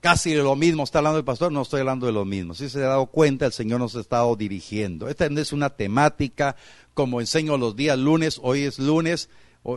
Casi 0.01 0.35
lo 0.35 0.57
mismo 0.57 0.85
está 0.85 0.99
hablando 0.99 1.19
el 1.19 1.25
pastor, 1.25 1.53
no 1.53 1.61
estoy 1.61 1.81
hablando 1.81 2.07
de 2.07 2.13
lo 2.13 2.25
mismo. 2.25 2.55
Si 2.55 2.71
se 2.71 2.79
ha 2.79 2.89
dado 2.89 3.07
cuenta, 3.07 3.45
el 3.45 3.53
Señor 3.53 3.81
nos 3.81 3.95
ha 3.97 4.01
estado 4.01 4.35
dirigiendo. 4.35 5.09
Esta 5.09 5.27
es 5.27 5.53
una 5.53 5.69
temática, 5.69 6.57
como 6.95 7.21
enseño 7.21 7.59
los 7.59 7.77
días 7.77 7.99
lunes, 7.99 8.41
hoy 8.43 8.63
es 8.63 8.79
lunes, 8.79 9.29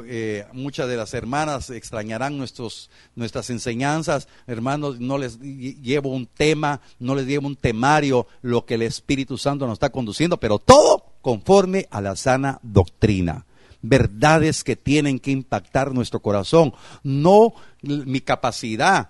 eh, 0.06 0.46
muchas 0.54 0.88
de 0.88 0.96
las 0.96 1.14
hermanas 1.14 1.70
extrañarán 1.70 2.38
nuestros, 2.38 2.90
nuestras 3.16 3.50
enseñanzas. 3.50 4.30
Hermanos, 4.48 5.02
no 5.02 5.18
les 5.18 5.40
llevo 5.42 6.12
un 6.12 6.26
tema, 6.26 6.80
no 7.00 7.16
les 7.16 7.26
llevo 7.26 7.48
un 7.48 7.58
temario, 7.58 8.26
lo 8.42 8.66
que 8.66 8.76
el 8.76 8.84
Espíritu 8.84 9.38
Santo 9.38 9.68
nos 9.68 9.74
está 9.74 9.90
conduciendo, 9.90 10.38
pero 10.38 10.58
todo 10.58 11.13
conforme 11.24 11.88
a 11.90 12.02
la 12.02 12.16
sana 12.16 12.60
doctrina. 12.62 13.46
Verdades 13.82 14.64
que 14.64 14.76
tienen 14.76 15.20
que 15.20 15.32
impactar 15.32 15.94
nuestro 15.94 16.20
corazón, 16.22 16.74
no 17.02 17.54
mi 17.82 18.22
capacidad. 18.22 19.10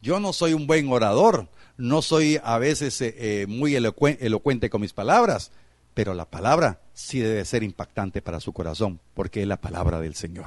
Yo 0.00 0.20
no 0.20 0.32
soy 0.32 0.52
un 0.52 0.66
buen 0.66 0.92
orador, 0.92 1.48
no 1.76 2.02
soy 2.02 2.38
a 2.44 2.58
veces 2.58 3.00
eh, 3.00 3.14
eh, 3.18 3.46
muy 3.48 3.74
elocuente 3.74 4.70
con 4.70 4.82
mis 4.82 4.92
palabras, 4.92 5.50
pero 5.94 6.14
la 6.14 6.26
palabra 6.26 6.80
sí 6.92 7.20
debe 7.20 7.44
ser 7.44 7.62
impactante 7.62 8.20
para 8.20 8.40
su 8.40 8.52
corazón, 8.52 9.00
porque 9.14 9.42
es 9.42 9.48
la 9.48 9.60
palabra 9.60 10.00
del 10.00 10.14
Señor. 10.14 10.46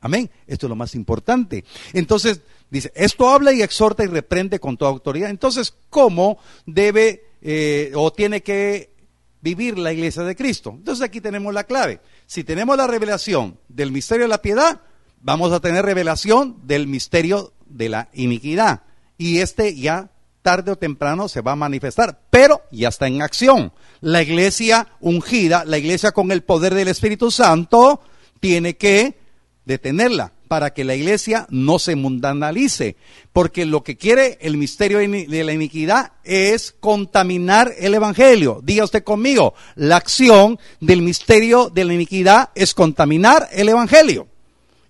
Amén. 0.00 0.30
Esto 0.46 0.66
es 0.66 0.68
lo 0.68 0.76
más 0.76 0.94
importante. 0.94 1.64
Entonces, 1.94 2.42
dice, 2.70 2.92
esto 2.94 3.28
habla 3.30 3.52
y 3.54 3.62
exhorta 3.62 4.04
y 4.04 4.08
reprende 4.08 4.60
con 4.60 4.76
toda 4.76 4.90
autoridad. 4.90 5.30
Entonces, 5.30 5.74
¿cómo 5.88 6.38
debe 6.66 7.24
eh, 7.40 7.92
o 7.94 8.12
tiene 8.12 8.42
que 8.42 8.95
vivir 9.40 9.78
la 9.78 9.92
iglesia 9.92 10.22
de 10.22 10.36
Cristo? 10.36 10.70
Entonces 10.76 11.04
aquí 11.04 11.20
tenemos 11.20 11.52
la 11.52 11.64
clave. 11.64 12.00
Si 12.26 12.44
tenemos 12.44 12.76
la 12.76 12.86
revelación 12.86 13.58
del 13.68 13.92
misterio 13.92 14.24
de 14.24 14.28
la 14.28 14.42
piedad, 14.42 14.80
vamos 15.20 15.52
a 15.52 15.60
tener 15.60 15.84
revelación 15.84 16.56
del 16.64 16.86
misterio 16.86 17.52
de 17.66 17.88
la 17.88 18.08
iniquidad. 18.12 18.82
Y 19.18 19.38
este 19.38 19.74
ya 19.74 20.10
tarde 20.42 20.70
o 20.70 20.76
temprano 20.76 21.28
se 21.28 21.40
va 21.40 21.52
a 21.52 21.56
manifestar, 21.56 22.20
pero 22.30 22.62
ya 22.70 22.88
está 22.88 23.08
en 23.08 23.22
acción. 23.22 23.72
La 24.00 24.22
iglesia 24.22 24.86
ungida, 25.00 25.64
la 25.64 25.78
iglesia 25.78 26.12
con 26.12 26.30
el 26.30 26.44
poder 26.44 26.74
del 26.74 26.88
Espíritu 26.88 27.32
Santo, 27.32 28.00
tiene 28.38 28.76
que 28.76 29.18
detenerla 29.64 30.32
para 30.48 30.72
que 30.72 30.84
la 30.84 30.94
iglesia 30.94 31.46
no 31.50 31.78
se 31.78 31.96
mundanalice, 31.96 32.96
porque 33.32 33.66
lo 33.66 33.82
que 33.82 33.96
quiere 33.96 34.38
el 34.40 34.56
misterio 34.56 34.98
de 34.98 35.44
la 35.44 35.52
iniquidad 35.52 36.12
es 36.24 36.74
contaminar 36.78 37.72
el 37.78 37.94
evangelio. 37.94 38.60
Diga 38.62 38.84
usted 38.84 39.04
conmigo, 39.04 39.54
la 39.74 39.96
acción 39.96 40.58
del 40.80 41.02
misterio 41.02 41.70
de 41.70 41.84
la 41.84 41.94
iniquidad 41.94 42.50
es 42.54 42.74
contaminar 42.74 43.48
el 43.52 43.68
evangelio. 43.68 44.28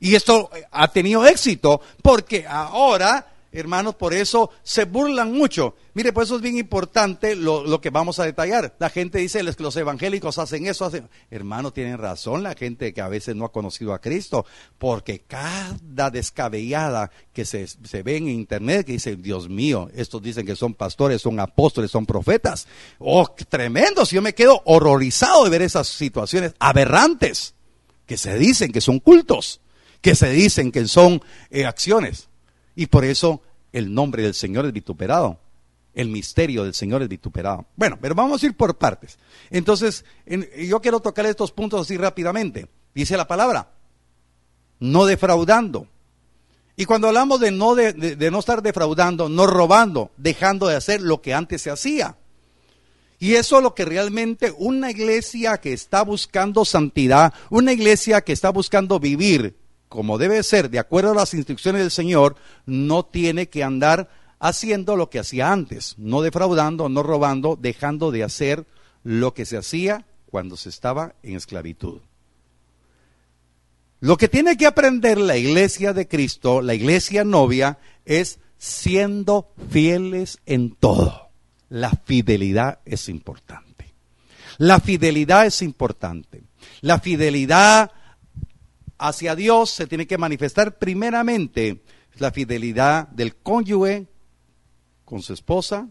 Y 0.00 0.14
esto 0.14 0.50
ha 0.70 0.88
tenido 0.88 1.26
éxito 1.26 1.80
porque 2.02 2.46
ahora 2.46 3.26
hermanos, 3.52 3.94
por 3.94 4.14
eso 4.14 4.50
se 4.62 4.84
burlan 4.84 5.32
mucho. 5.32 5.74
Mire, 5.94 6.12
por 6.12 6.24
eso 6.24 6.36
es 6.36 6.42
bien 6.42 6.58
importante 6.58 7.34
lo, 7.34 7.80
que 7.80 7.90
vamos 7.90 8.18
a 8.18 8.24
detallar. 8.24 8.76
La 8.78 8.90
gente 8.90 9.18
dice 9.18 9.42
que 9.56 9.62
los 9.62 9.76
evangélicos 9.76 10.38
hacen 10.38 10.66
eso, 10.66 10.84
hacen... 10.84 11.08
Hermano, 11.30 11.72
tienen 11.72 11.98
razón 11.98 12.42
la 12.42 12.54
gente 12.54 12.92
que 12.92 13.00
a 13.00 13.08
veces 13.08 13.34
no 13.34 13.44
ha 13.44 13.52
conocido 13.52 13.94
a 13.94 14.00
Cristo, 14.00 14.44
porque 14.78 15.20
cada 15.20 16.10
descabellada 16.10 17.10
que 17.32 17.44
se, 17.44 17.66
ve 18.02 18.16
en 18.16 18.28
internet, 18.28 18.86
que 18.86 18.92
dice, 18.92 19.16
Dios 19.16 19.48
mío, 19.48 19.88
estos 19.94 20.22
dicen 20.22 20.46
que 20.46 20.56
son 20.56 20.74
pastores, 20.74 21.22
son 21.22 21.40
apóstoles, 21.40 21.90
son 21.90 22.06
profetas. 22.06 22.66
Oh, 22.98 23.26
tremendos, 23.48 24.10
yo 24.10 24.22
me 24.22 24.34
quedo 24.34 24.62
horrorizado 24.64 25.44
de 25.44 25.50
ver 25.50 25.62
esas 25.62 25.88
situaciones 25.88 26.54
aberrantes, 26.58 27.54
que 28.06 28.16
se 28.16 28.38
dicen 28.38 28.72
que 28.72 28.80
son 28.80 29.00
cultos, 29.00 29.60
que 30.00 30.14
se 30.14 30.30
dicen 30.30 30.72
que 30.72 30.86
son 30.86 31.22
eh, 31.50 31.64
acciones. 31.64 32.28
Y 32.76 32.86
por 32.86 33.04
eso 33.04 33.42
el 33.72 33.92
nombre 33.92 34.22
del 34.22 34.34
Señor 34.34 34.66
es 34.66 34.72
vituperado. 34.72 35.40
El 35.94 36.08
misterio 36.10 36.62
del 36.62 36.74
Señor 36.74 37.02
es 37.02 37.08
vituperado. 37.08 37.64
Bueno, 37.74 37.98
pero 38.00 38.14
vamos 38.14 38.42
a 38.42 38.46
ir 38.46 38.54
por 38.54 38.76
partes. 38.76 39.18
Entonces, 39.50 40.04
yo 40.26 40.80
quiero 40.80 41.00
tocar 41.00 41.24
estos 41.24 41.50
puntos 41.50 41.80
así 41.80 41.96
rápidamente. 41.96 42.68
Dice 42.94 43.16
la 43.16 43.26
palabra, 43.26 43.70
no 44.78 45.06
defraudando. 45.06 45.88
Y 46.76 46.84
cuando 46.84 47.08
hablamos 47.08 47.40
de 47.40 47.50
no, 47.50 47.74
de 47.74 48.30
no 48.30 48.38
estar 48.38 48.62
defraudando, 48.62 49.30
no 49.30 49.46
robando, 49.46 50.10
dejando 50.18 50.66
de 50.66 50.76
hacer 50.76 51.00
lo 51.00 51.22
que 51.22 51.32
antes 51.32 51.62
se 51.62 51.70
hacía. 51.70 52.18
Y 53.18 53.34
eso 53.34 53.56
es 53.56 53.62
lo 53.62 53.74
que 53.74 53.86
realmente 53.86 54.54
una 54.58 54.90
iglesia 54.90 55.56
que 55.58 55.72
está 55.72 56.02
buscando 56.02 56.66
santidad, 56.66 57.32
una 57.48 57.72
iglesia 57.72 58.20
que 58.20 58.34
está 58.34 58.50
buscando 58.50 59.00
vivir 59.00 59.56
como 59.88 60.18
debe 60.18 60.42
ser, 60.42 60.70
de 60.70 60.78
acuerdo 60.78 61.12
a 61.12 61.14
las 61.14 61.34
instrucciones 61.34 61.82
del 61.82 61.90
Señor, 61.90 62.36
no 62.66 63.04
tiene 63.04 63.48
que 63.48 63.62
andar 63.62 64.08
haciendo 64.38 64.96
lo 64.96 65.10
que 65.10 65.18
hacía 65.18 65.52
antes, 65.52 65.94
no 65.98 66.22
defraudando, 66.22 66.88
no 66.88 67.02
robando, 67.02 67.56
dejando 67.60 68.10
de 68.10 68.24
hacer 68.24 68.66
lo 69.02 69.34
que 69.34 69.46
se 69.46 69.56
hacía 69.56 70.04
cuando 70.30 70.56
se 70.56 70.68
estaba 70.68 71.14
en 71.22 71.36
esclavitud. 71.36 72.00
Lo 74.00 74.16
que 74.16 74.28
tiene 74.28 74.56
que 74.56 74.66
aprender 74.66 75.18
la 75.18 75.36
iglesia 75.36 75.92
de 75.92 76.06
Cristo, 76.06 76.60
la 76.60 76.74
iglesia 76.74 77.24
novia, 77.24 77.78
es 78.04 78.38
siendo 78.58 79.52
fieles 79.70 80.38
en 80.44 80.74
todo. 80.74 81.28
La 81.68 81.90
fidelidad 81.90 82.80
es 82.84 83.08
importante. 83.08 83.94
La 84.58 84.80
fidelidad 84.80 85.46
es 85.46 85.62
importante. 85.62 86.42
La 86.80 87.00
fidelidad 87.00 87.90
hacia 88.98 89.34
Dios 89.34 89.70
se 89.70 89.86
tiene 89.86 90.06
que 90.06 90.18
manifestar 90.18 90.78
primeramente 90.78 91.82
la 92.18 92.30
fidelidad 92.30 93.08
del 93.08 93.36
cónyuge 93.36 94.06
con 95.04 95.22
su 95.22 95.32
esposa, 95.32 95.88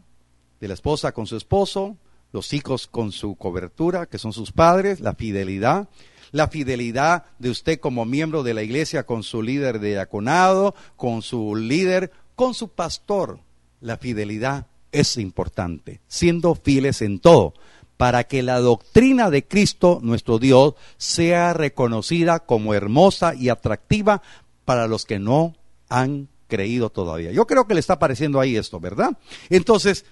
de 0.60 0.68
la 0.68 0.74
esposa 0.74 1.12
con 1.12 1.28
su 1.28 1.38
esposo, 1.38 1.98
los 2.32 2.54
hijos 2.54 2.88
con 2.88 3.12
su 3.12 3.36
cobertura, 3.36 4.08
que 4.08 4.18
son 4.18 4.34
sus 4.34 4.52
padres, 4.52 5.00
la 5.00 5.14
fidelidad, 5.14 5.88
la 6.32 6.48
fidelidad 6.48 7.26
de 7.40 7.50
usted 7.50 7.80
como 7.80 8.06
miembro 8.06 8.44
de 8.44 8.54
la 8.54 8.64
iglesia 8.64 9.06
con 9.06 9.24
su 9.24 9.42
líder 9.42 9.80
de 9.80 9.92
diaconado, 9.92 10.76
con 10.96 11.22
su 11.22 11.56
líder, 11.56 12.12
con 12.36 12.54
su 12.54 12.70
pastor. 12.70 13.40
La 13.80 13.98
fidelidad 13.98 14.68
es 14.92 15.18
importante, 15.18 16.02
siendo 16.08 16.56
fieles 16.56 17.02
en 17.02 17.20
todo 17.20 17.54
para 17.98 18.26
que 18.26 18.44
la 18.44 18.60
doctrina 18.60 19.30
de 19.30 19.46
Cristo, 19.46 20.00
nuestro 20.02 20.38
Dios, 20.38 20.76
sea 20.98 21.54
reconocida 21.54 22.40
como 22.40 22.74
hermosa 22.74 23.34
y 23.36 23.50
atractiva 23.50 24.22
para 24.66 24.88
los 24.88 25.06
que 25.06 25.20
no 25.20 25.56
han 25.90 26.28
creído 26.48 26.90
todavía. 26.90 27.32
Yo 27.32 27.48
creo 27.48 27.68
que 27.68 27.74
le 27.74 27.80
está 27.80 27.94
apareciendo 27.94 28.40
ahí 28.40 28.58
esto, 28.58 28.80
¿verdad? 28.80 29.18
Entonces, 29.50 30.06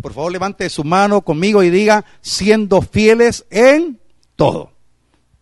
por 0.00 0.14
favor, 0.14 0.32
levante 0.32 0.68
su 0.70 0.84
mano 0.84 1.20
conmigo 1.22 1.62
y 1.62 1.70
diga, 1.70 2.04
siendo 2.22 2.80
fieles 2.80 3.44
en 3.50 4.00
todo, 4.36 4.72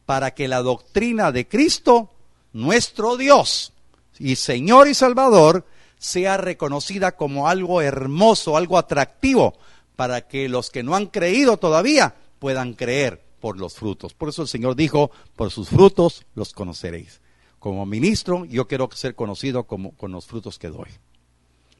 para 0.06 0.32
que 0.32 0.48
la 0.48 0.62
doctrina 0.62 1.30
de 1.30 1.46
Cristo, 1.46 2.10
nuestro 2.52 3.16
Dios 3.16 3.72
y 4.18 4.36
Señor 4.36 4.88
y 4.88 4.94
Salvador, 4.94 5.64
sea 5.98 6.36
reconocida 6.36 7.12
como 7.12 7.46
algo 7.46 7.80
hermoso, 7.80 8.56
algo 8.56 8.76
atractivo 8.76 9.54
para 10.00 10.26
que 10.26 10.48
los 10.48 10.70
que 10.70 10.82
no 10.82 10.96
han 10.96 11.08
creído 11.08 11.58
todavía 11.58 12.14
puedan 12.38 12.72
creer 12.72 13.22
por 13.38 13.58
los 13.58 13.74
frutos. 13.74 14.14
Por 14.14 14.30
eso 14.30 14.40
el 14.40 14.48
Señor 14.48 14.74
dijo, 14.74 15.10
por 15.36 15.50
sus 15.50 15.68
frutos 15.68 16.24
los 16.34 16.54
conoceréis. 16.54 17.20
Como 17.58 17.84
ministro, 17.84 18.46
yo 18.46 18.66
quiero 18.66 18.88
ser 18.94 19.14
conocido 19.14 19.64
como, 19.64 19.94
con 19.96 20.10
los 20.10 20.24
frutos 20.24 20.58
que 20.58 20.68
doy. 20.68 20.88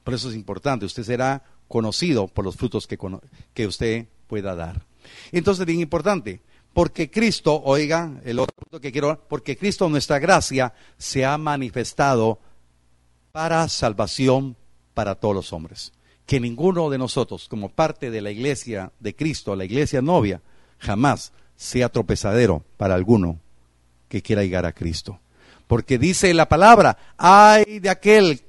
Por 0.03 0.13
eso 0.13 0.29
es 0.29 0.35
importante, 0.35 0.85
usted 0.85 1.01
será 1.01 1.41
conocido 1.67 2.27
por 2.27 2.45
los 2.45 2.57
frutos 2.57 2.85
que, 2.85 2.99
que 3.55 3.65
usted 3.65 4.05
pueda 4.27 4.53
dar. 4.53 4.85
Entonces, 5.31 5.65
bien 5.65 5.79
importante, 5.79 6.41
porque 6.73 7.09
Cristo, 7.09 7.59
oiga, 7.65 8.21
el 8.23 8.37
otro 8.37 8.55
punto 8.55 8.79
que 8.79 8.91
quiero, 8.91 9.19
porque 9.29 9.57
Cristo, 9.57 9.89
nuestra 9.89 10.19
gracia, 10.19 10.75
se 10.99 11.25
ha 11.25 11.39
manifestado 11.39 12.37
para 13.31 13.67
salvación 13.67 14.57
para 14.93 15.15
todos 15.15 15.33
los 15.33 15.53
hombres 15.53 15.91
que 16.25 16.39
ninguno 16.39 16.89
de 16.89 16.97
nosotros, 16.97 17.47
como 17.47 17.69
parte 17.69 18.11
de 18.11 18.21
la 18.21 18.31
iglesia 18.31 18.91
de 18.99 19.15
Cristo, 19.15 19.55
la 19.55 19.65
iglesia 19.65 20.01
novia, 20.01 20.41
jamás 20.79 21.33
sea 21.55 21.89
tropezadero 21.89 22.63
para 22.77 22.95
alguno 22.95 23.39
que 24.07 24.21
quiera 24.21 24.43
llegar 24.43 24.65
a 24.65 24.73
Cristo. 24.73 25.19
Porque 25.67 25.97
dice 25.97 26.33
la 26.33 26.49
palabra, 26.49 26.97
ay 27.17 27.79
de 27.79 27.89
aquel 27.89 28.41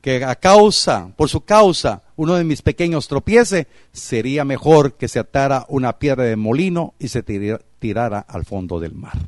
que 0.00 0.24
a 0.24 0.34
causa, 0.36 1.12
por 1.16 1.28
su 1.28 1.42
causa, 1.42 2.02
uno 2.16 2.36
de 2.36 2.44
mis 2.44 2.62
pequeños 2.62 3.08
tropiece, 3.08 3.66
sería 3.92 4.44
mejor 4.44 4.94
que 4.94 5.08
se 5.08 5.18
atara 5.18 5.66
una 5.68 5.98
piedra 5.98 6.24
de 6.24 6.36
molino 6.36 6.94
y 6.98 7.08
se 7.08 7.22
tirara 7.22 8.20
al 8.20 8.44
fondo 8.44 8.80
del 8.80 8.94
mar. 8.94 9.18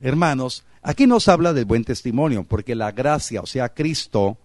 Hermanos, 0.00 0.64
aquí 0.82 1.06
nos 1.06 1.28
habla 1.28 1.52
del 1.52 1.64
buen 1.64 1.84
testimonio, 1.84 2.44
porque 2.44 2.74
la 2.74 2.92
gracia, 2.92 3.40
o 3.40 3.46
sea, 3.46 3.70
Cristo, 3.70 4.38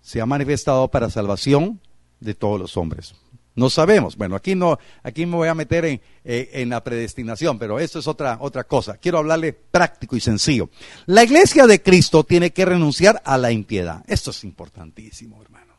se 0.00 0.20
ha 0.20 0.26
manifestado 0.26 0.88
para 0.88 1.10
salvación 1.10 1.80
de 2.20 2.34
todos 2.34 2.60
los 2.60 2.76
hombres. 2.76 3.14
No 3.54 3.68
sabemos. 3.68 4.16
Bueno, 4.16 4.36
aquí 4.36 4.54
no, 4.54 4.78
aquí 5.02 5.26
me 5.26 5.36
voy 5.36 5.48
a 5.48 5.54
meter 5.54 5.84
en, 5.84 6.00
eh, 6.24 6.50
en, 6.54 6.70
la 6.70 6.82
predestinación, 6.84 7.58
pero 7.58 7.78
esto 7.78 7.98
es 7.98 8.06
otra, 8.06 8.38
otra 8.40 8.64
cosa. 8.64 8.96
Quiero 8.96 9.18
hablarle 9.18 9.52
práctico 9.52 10.16
y 10.16 10.20
sencillo. 10.20 10.70
La 11.06 11.24
iglesia 11.24 11.66
de 11.66 11.82
Cristo 11.82 12.24
tiene 12.24 12.52
que 12.52 12.64
renunciar 12.64 13.20
a 13.24 13.36
la 13.36 13.50
impiedad. 13.50 14.04
Esto 14.06 14.30
es 14.30 14.44
importantísimo, 14.44 15.42
hermano. 15.42 15.74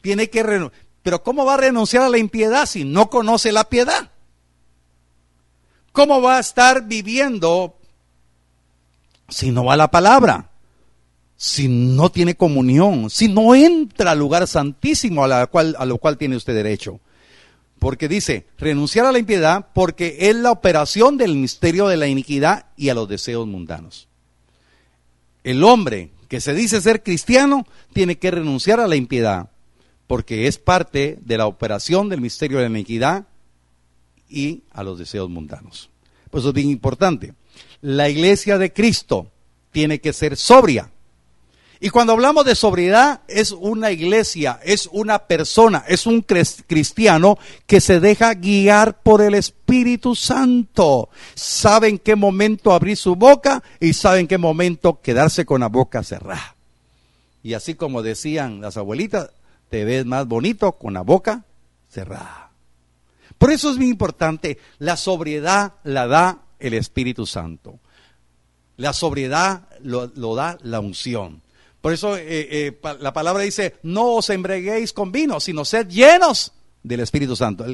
Tiene 0.00 0.28
que 0.28 0.42
renunciar. 0.42 0.88
Pero 1.02 1.22
¿cómo 1.22 1.46
va 1.46 1.54
a 1.54 1.58
renunciar 1.58 2.02
a 2.02 2.08
la 2.08 2.18
impiedad 2.18 2.66
si 2.66 2.84
no 2.84 3.08
conoce 3.08 3.52
la 3.52 3.64
piedad? 3.68 4.10
¿Cómo 5.92 6.20
va 6.20 6.36
a 6.36 6.40
estar 6.40 6.86
viviendo 6.86 7.78
si 9.28 9.50
no 9.50 9.64
va 9.64 9.74
a 9.74 9.78
la 9.78 9.90
palabra? 9.90 10.47
Si 11.40 11.68
no 11.68 12.10
tiene 12.10 12.34
comunión, 12.34 13.10
si 13.10 13.28
no 13.28 13.54
entra 13.54 14.10
al 14.10 14.18
lugar 14.18 14.48
santísimo 14.48 15.24
a, 15.24 15.46
cual, 15.46 15.76
lo 15.86 15.98
cual 15.98 16.18
tiene 16.18 16.34
usted 16.34 16.52
derecho. 16.52 16.98
Porque 17.78 18.08
dice, 18.08 18.46
renunciar 18.58 19.06
a 19.06 19.12
la 19.12 19.20
impiedad 19.20 19.68
porque 19.72 20.16
es 20.18 20.34
la 20.34 20.50
operación 20.50 21.16
del 21.16 21.36
misterio 21.36 21.86
de 21.86 21.96
la 21.96 22.08
iniquidad 22.08 22.66
y 22.76 22.88
a 22.88 22.94
los 22.94 23.08
deseos 23.08 23.46
mundanos. 23.46 24.08
El 25.44 25.62
hombre 25.62 26.10
que 26.26 26.40
se 26.40 26.54
dice 26.54 26.80
ser 26.80 27.04
cristiano 27.04 27.68
tiene 27.92 28.18
que 28.18 28.32
renunciar 28.32 28.80
a 28.80 28.88
la 28.88 28.96
impiedad 28.96 29.48
porque 30.08 30.48
es 30.48 30.58
parte 30.58 31.20
de 31.20 31.38
la 31.38 31.46
operación 31.46 32.08
del 32.08 32.20
misterio 32.20 32.58
de 32.58 32.64
la 32.64 32.76
iniquidad 32.76 33.28
y 34.28 34.64
a 34.72 34.82
los 34.82 34.98
deseos 34.98 35.30
mundanos. 35.30 35.88
Pues 36.32 36.42
eso 36.42 36.48
es 36.48 36.54
bien 36.54 36.68
importante. 36.68 37.34
La 37.80 38.08
iglesia 38.08 38.58
de 38.58 38.72
Cristo 38.72 39.30
tiene 39.70 40.00
que 40.00 40.12
ser 40.12 40.36
sobria. 40.36 40.90
Y 41.80 41.90
cuando 41.90 42.12
hablamos 42.12 42.44
de 42.44 42.54
sobriedad, 42.54 43.20
es 43.28 43.52
una 43.52 43.92
iglesia, 43.92 44.58
es 44.64 44.88
una 44.90 45.20
persona, 45.20 45.84
es 45.86 46.06
un 46.06 46.22
cristiano 46.22 47.38
que 47.66 47.80
se 47.80 48.00
deja 48.00 48.34
guiar 48.34 49.00
por 49.02 49.22
el 49.22 49.34
Espíritu 49.34 50.16
Santo. 50.16 51.08
Sabe 51.34 51.88
en 51.88 51.98
qué 51.98 52.16
momento 52.16 52.72
abrir 52.72 52.96
su 52.96 53.14
boca 53.14 53.62
y 53.78 53.92
sabe 53.92 54.20
en 54.20 54.26
qué 54.26 54.38
momento 54.38 55.00
quedarse 55.00 55.46
con 55.46 55.60
la 55.60 55.68
boca 55.68 56.02
cerrada. 56.02 56.56
Y 57.42 57.54
así 57.54 57.74
como 57.74 58.02
decían 58.02 58.60
las 58.60 58.76
abuelitas, 58.76 59.30
te 59.68 59.84
ves 59.84 60.04
más 60.04 60.26
bonito 60.26 60.72
con 60.72 60.94
la 60.94 61.02
boca 61.02 61.44
cerrada. 61.88 62.50
Por 63.38 63.52
eso 63.52 63.70
es 63.70 63.76
muy 63.76 63.88
importante, 63.88 64.58
la 64.78 64.96
sobriedad 64.96 65.74
la 65.84 66.08
da 66.08 66.42
el 66.58 66.74
Espíritu 66.74 67.24
Santo. 67.24 67.78
La 68.76 68.92
sobriedad 68.92 69.68
lo, 69.82 70.08
da 70.34 70.58
la 70.62 70.80
unción. 70.80 71.42
Por 71.80 71.92
eso 71.92 72.16
eh, 72.16 72.22
eh, 72.28 72.78
la 73.00 73.12
palabra 73.12 73.42
dice, 73.42 73.76
no 73.82 74.14
os 74.14 74.30
embreguéis 74.30 74.92
con 74.92 75.12
vino, 75.12 75.40
sino 75.40 75.64
sed 75.64 75.88
llenos 75.88 76.52
del 76.82 77.00
Espíritu 77.00 77.36
Santo. 77.36 77.64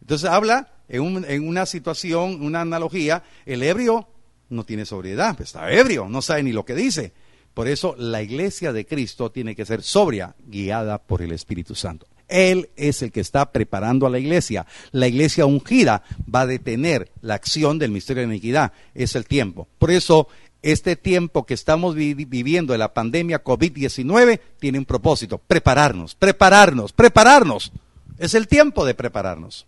Entonces 0.00 0.28
habla 0.28 0.72
en, 0.88 1.24
en 1.28 1.48
una 1.48 1.66
situación, 1.66 2.42
una 2.42 2.60
analogía, 2.60 3.24
el 3.46 3.62
ebrio 3.62 4.08
no 4.48 4.64
tiene 4.64 4.86
sobriedad, 4.86 5.36
pues 5.36 5.50
está 5.50 5.70
ebrio, 5.72 6.08
no 6.08 6.22
sabe 6.22 6.42
ni 6.42 6.52
lo 6.52 6.64
que 6.64 6.74
dice. 6.74 7.12
Por 7.52 7.66
eso 7.66 7.96
la 7.98 8.22
iglesia 8.22 8.72
de 8.72 8.86
Cristo 8.86 9.32
tiene 9.32 9.56
que 9.56 9.66
ser 9.66 9.82
sobria, 9.82 10.36
guiada 10.46 10.98
por 10.98 11.22
el 11.22 11.32
Espíritu 11.32 11.74
Santo. 11.74 12.06
Él 12.28 12.70
es 12.76 13.02
el 13.02 13.10
que 13.10 13.20
está 13.20 13.50
preparando 13.50 14.06
a 14.06 14.10
la 14.10 14.18
iglesia. 14.18 14.66
La 14.92 15.08
iglesia 15.08 15.46
ungida 15.46 16.02
va 16.32 16.42
a 16.42 16.46
detener 16.46 17.10
la 17.22 17.34
acción 17.34 17.78
del 17.78 17.90
misterio 17.90 18.22
de 18.22 18.28
iniquidad. 18.28 18.72
Es 18.94 19.16
el 19.16 19.24
tiempo. 19.24 19.66
Por 19.78 19.90
eso 19.90 20.28
este 20.62 20.96
tiempo 20.96 21.46
que 21.46 21.54
estamos 21.54 21.94
viviendo 21.94 22.72
de 22.72 22.78
la 22.78 22.92
pandemia 22.92 23.44
COVID-19 23.44 24.40
tiene 24.58 24.78
un 24.78 24.84
propósito, 24.84 25.38
prepararnos, 25.38 26.14
prepararnos, 26.14 26.92
prepararnos. 26.92 27.72
Es 28.18 28.34
el 28.34 28.48
tiempo 28.48 28.84
de 28.84 28.94
prepararnos. 28.94 29.66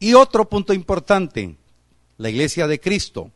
Y 0.00 0.14
otro 0.14 0.48
punto 0.48 0.74
importante, 0.74 1.54
la 2.18 2.30
iglesia 2.30 2.66
de 2.66 2.80
Cristo, 2.80 3.30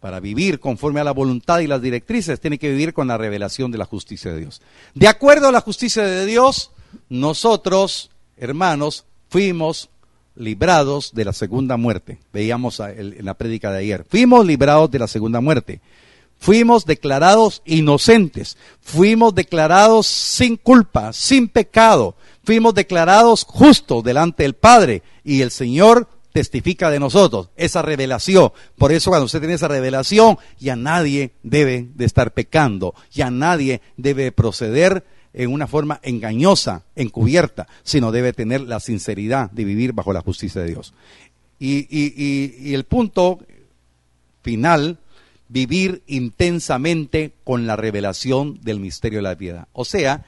para 0.00 0.18
vivir 0.18 0.58
conforme 0.58 1.00
a 1.00 1.04
la 1.04 1.12
voluntad 1.12 1.60
y 1.60 1.68
las 1.68 1.80
directrices, 1.80 2.40
tiene 2.40 2.58
que 2.58 2.70
vivir 2.70 2.92
con 2.92 3.06
la 3.06 3.18
revelación 3.18 3.70
de 3.70 3.78
la 3.78 3.84
justicia 3.84 4.32
de 4.32 4.40
Dios. 4.40 4.62
De 4.94 5.06
acuerdo 5.06 5.46
a 5.48 5.52
la 5.52 5.60
justicia 5.60 6.02
de 6.02 6.26
Dios, 6.26 6.72
nosotros, 7.08 8.10
hermanos, 8.36 9.04
fuimos 9.28 9.90
librados 10.34 11.12
de 11.14 11.24
la 11.24 11.32
segunda 11.32 11.76
muerte. 11.76 12.18
Veíamos 12.32 12.80
en 12.80 13.24
la 13.24 13.34
prédica 13.34 13.70
de 13.72 13.78
ayer. 13.78 14.06
Fuimos 14.08 14.46
librados 14.46 14.90
de 14.90 14.98
la 14.98 15.06
segunda 15.06 15.40
muerte. 15.40 15.80
Fuimos 16.38 16.86
declarados 16.86 17.62
inocentes. 17.64 18.56
Fuimos 18.80 19.34
declarados 19.34 20.06
sin 20.06 20.56
culpa, 20.56 21.12
sin 21.12 21.48
pecado. 21.48 22.16
Fuimos 22.44 22.74
declarados 22.74 23.44
justos 23.44 24.02
delante 24.02 24.44
del 24.44 24.54
Padre. 24.54 25.02
Y 25.22 25.42
el 25.42 25.50
Señor 25.50 26.08
testifica 26.32 26.90
de 26.90 27.00
nosotros, 27.00 27.50
esa 27.56 27.82
revelación. 27.82 28.52
Por 28.78 28.92
eso 28.92 29.10
cuando 29.10 29.26
usted 29.26 29.40
tiene 29.40 29.54
esa 29.54 29.68
revelación, 29.68 30.38
ya 30.58 30.76
nadie 30.76 31.32
debe 31.42 31.88
de 31.94 32.04
estar 32.04 32.32
pecando, 32.32 32.94
ya 33.10 33.30
nadie 33.30 33.80
debe 33.96 34.32
proceder 34.32 35.04
en 35.32 35.52
una 35.52 35.66
forma 35.66 36.00
engañosa, 36.02 36.84
encubierta, 36.96 37.68
sino 37.82 38.12
debe 38.12 38.32
tener 38.32 38.62
la 38.62 38.80
sinceridad 38.80 39.50
de 39.50 39.64
vivir 39.64 39.92
bajo 39.92 40.12
la 40.12 40.22
justicia 40.22 40.60
de 40.60 40.68
Dios. 40.68 40.94
Y, 41.58 42.72
el 42.74 42.84
punto 42.84 43.38
final, 44.42 44.98
vivir 45.48 46.02
intensamente 46.06 47.32
con 47.44 47.66
la 47.66 47.76
revelación 47.76 48.60
del 48.62 48.80
misterio 48.80 49.18
de 49.18 49.22
la 49.22 49.36
piedad. 49.36 49.68
O 49.72 49.84
sea, 49.84 50.24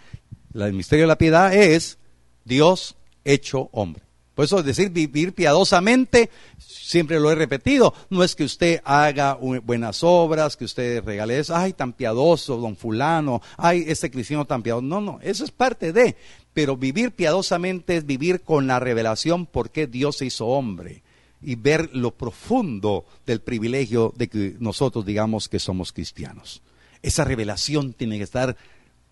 el 0.55 0.73
misterio 0.75 1.05
de 1.05 1.09
la 1.09 1.19
piedad 1.19 1.55
es 1.55 1.99
Dios 2.45 2.97
hecho 3.25 3.71
hombre. 3.73 4.03
Por 4.35 4.47
eso 4.47 4.63
decir 4.63 4.91
vivir 4.91 5.35
piadosamente, 5.35 6.31
siempre 6.59 7.21
lo 7.21 7.31
he 7.31 7.35
repetido, 7.35 7.93
no 8.09 8.25
es 8.25 8.35
que 8.35 8.45
usted 8.45 8.81
haga 8.85 9.35
buenas 9.35 10.03
obras, 10.03 10.57
que 10.57 10.65
usted 10.65 11.05
regale 11.05 11.39
eso, 11.39 11.55
ay, 11.55 11.75
tan 11.75 11.93
piadoso, 11.93 12.57
don 12.57 12.77
fulano, 12.77 13.43
ay, 13.59 13.85
ese 13.87 14.11
cristiano 14.11 14.47
tan 14.47 14.63
piadoso. 14.63 14.87
No, 14.87 15.01
no, 15.03 15.19
eso 15.23 15.45
es 15.45 15.51
parte 15.51 15.93
de, 15.93 16.17
pero 16.55 16.79
vivir 16.79 17.13
piadosamente 17.13 17.97
es 17.97 18.07
vivir 18.07 18.41
con 18.41 18.67
la 18.67 18.81
revelación 18.81 19.45
por 19.45 19.71
qué 19.71 19.87
Dios 19.87 20.17
se 20.17 20.27
hizo 20.27 20.47
hombre 20.47 21.03
y 21.43 21.57
ver 21.57 21.91
lo 21.93 22.13
profundo 22.13 23.05
del 23.27 23.41
privilegio 23.41 24.15
de 24.17 24.29
que 24.29 24.57
nosotros 24.61 25.05
digamos 25.05 25.49
que 25.49 25.59
somos 25.59 25.93
cristianos. 25.93 26.63
Esa 27.03 27.25
revelación 27.25 27.93
tiene 27.93 28.17
que 28.17 28.25
estar 28.25 28.57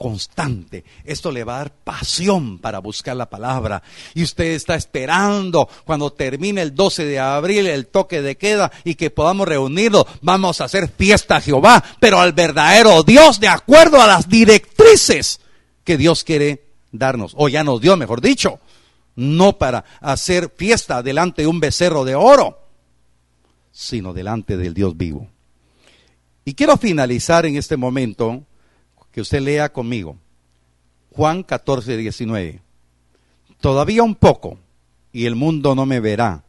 constante. 0.01 0.83
Esto 1.05 1.31
le 1.31 1.45
va 1.45 1.57
a 1.57 1.59
dar 1.59 1.75
pasión 1.75 2.59
para 2.59 2.79
buscar 2.79 3.15
la 3.15 3.29
palabra. 3.29 3.83
Y 4.15 4.23
usted 4.23 4.47
está 4.47 4.75
esperando 4.75 5.69
cuando 5.85 6.11
termine 6.11 6.63
el 6.63 6.75
12 6.75 7.05
de 7.05 7.19
abril 7.19 7.67
el 7.67 7.87
toque 7.87 8.23
de 8.23 8.39
queda 8.39 8.73
y 8.83 8.95
que 8.95 9.11
podamos 9.11 9.47
reunirnos. 9.47 10.07
Vamos 10.23 10.61
a 10.61 10.65
hacer 10.65 10.89
fiesta 10.89 11.37
a 11.37 11.41
Jehová, 11.43 11.85
pero 12.01 12.19
al 12.19 12.33
verdadero 12.33 13.03
Dios 13.03 13.41
de 13.41 13.49
acuerdo 13.49 14.01
a 14.01 14.07
las 14.07 14.27
directrices 14.27 15.39
que 15.85 15.99
Dios 15.99 16.25
quiere 16.25 16.65
darnos. 16.93 17.35
O 17.37 17.51
ya 17.51 17.63
nos 17.63 17.83
dio, 17.83 17.95
mejor 17.99 18.23
dicho. 18.23 18.59
No 19.17 19.59
para 19.59 19.85
hacer 20.01 20.51
fiesta 20.57 21.03
delante 21.03 21.43
de 21.43 21.49
un 21.49 21.61
becerro 21.61 22.07
de 22.07 22.15
oro, 22.15 22.59
sino 23.71 24.15
delante 24.15 24.57
del 24.57 24.73
Dios 24.73 24.97
vivo. 24.97 25.29
Y 26.47 26.55
quiero 26.55 26.79
finalizar 26.79 27.45
en 27.45 27.57
este 27.57 27.77
momento 27.77 28.47
que 29.13 29.21
usted 29.21 29.41
lea 29.41 29.73
conmigo. 29.73 30.17
Juan 31.13 31.43
14, 31.43 31.97
19. 31.97 32.61
Todavía 33.61 34.03
un 34.03 34.15
poco 34.15 34.59
y 35.13 35.27
el 35.27 35.35
mundo 35.35 35.75
no 35.75 35.87
me 35.87 36.01
verá 36.01 36.45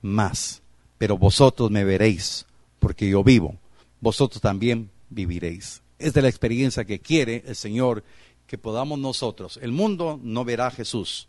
más, 0.00 0.62
pero 0.96 1.18
vosotros 1.18 1.70
me 1.70 1.84
veréis, 1.84 2.46
porque 2.78 3.08
yo 3.08 3.22
vivo, 3.22 3.56
vosotros 4.00 4.40
también 4.40 4.90
viviréis. 5.10 5.82
Es 5.98 6.14
de 6.14 6.22
la 6.22 6.28
experiencia 6.28 6.84
que 6.84 7.00
quiere 7.00 7.44
el 7.46 7.56
Señor 7.56 8.04
que 8.46 8.58
podamos 8.58 8.98
nosotros. 8.98 9.58
El 9.62 9.72
mundo 9.72 10.18
no 10.22 10.44
verá 10.44 10.68
a 10.68 10.70
Jesús, 10.70 11.28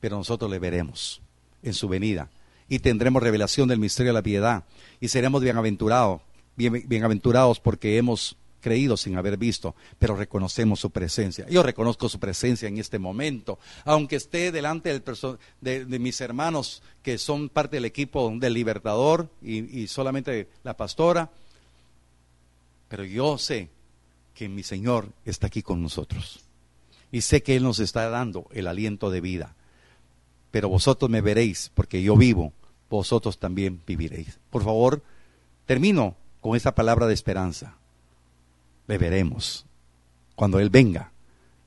pero 0.00 0.16
nosotros 0.16 0.50
le 0.50 0.58
veremos 0.58 1.20
en 1.62 1.74
su 1.74 1.88
venida 1.88 2.30
y 2.68 2.80
tendremos 2.80 3.22
revelación 3.22 3.68
del 3.68 3.78
misterio 3.78 4.12
de 4.12 4.18
la 4.18 4.22
piedad 4.22 4.64
y 5.00 5.08
seremos 5.08 5.42
bienaventurados, 5.42 6.20
bienaventurados 6.56 7.60
porque 7.60 7.96
hemos 7.96 8.36
creído 8.66 8.96
sin 8.96 9.16
haber 9.16 9.36
visto, 9.36 9.76
pero 9.96 10.16
reconocemos 10.16 10.80
su 10.80 10.90
presencia. 10.90 11.46
Yo 11.48 11.62
reconozco 11.62 12.08
su 12.08 12.18
presencia 12.18 12.66
en 12.66 12.78
este 12.78 12.98
momento, 12.98 13.60
aunque 13.84 14.16
esté 14.16 14.50
delante 14.50 14.88
del 14.88 15.04
de, 15.60 15.84
de, 15.84 15.98
mis 16.00 16.20
hermanos 16.20 16.82
que 17.00 17.16
son 17.16 17.48
parte 17.48 17.76
del 17.76 17.84
equipo 17.84 18.28
del 18.34 18.54
Libertador 18.54 19.30
y, 19.40 19.82
y 19.82 19.86
solamente 19.86 20.48
la 20.64 20.76
pastora, 20.76 21.30
pero 22.88 23.04
yo 23.04 23.38
sé 23.38 23.70
que 24.34 24.48
mi 24.48 24.64
Señor 24.64 25.10
está 25.24 25.46
aquí 25.46 25.62
con 25.62 25.80
nosotros 25.80 26.40
y 27.12 27.20
sé 27.20 27.44
que 27.44 27.54
Él 27.54 27.62
nos 27.62 27.78
está 27.78 28.10
dando 28.10 28.48
el 28.50 28.66
aliento 28.66 29.10
de 29.10 29.20
vida. 29.20 29.54
Pero 30.50 30.68
vosotros 30.68 31.08
me 31.08 31.20
veréis, 31.20 31.70
porque 31.72 32.02
yo 32.02 32.16
vivo, 32.16 32.52
vosotros 32.90 33.38
también 33.38 33.80
viviréis. 33.86 34.40
Por 34.50 34.64
favor, 34.64 35.04
termino 35.66 36.16
con 36.40 36.56
esa 36.56 36.74
palabra 36.74 37.06
de 37.06 37.14
esperanza 37.14 37.76
le 38.86 38.98
veremos 38.98 39.66
cuando 40.34 40.60
Él 40.60 40.70
venga 40.70 41.12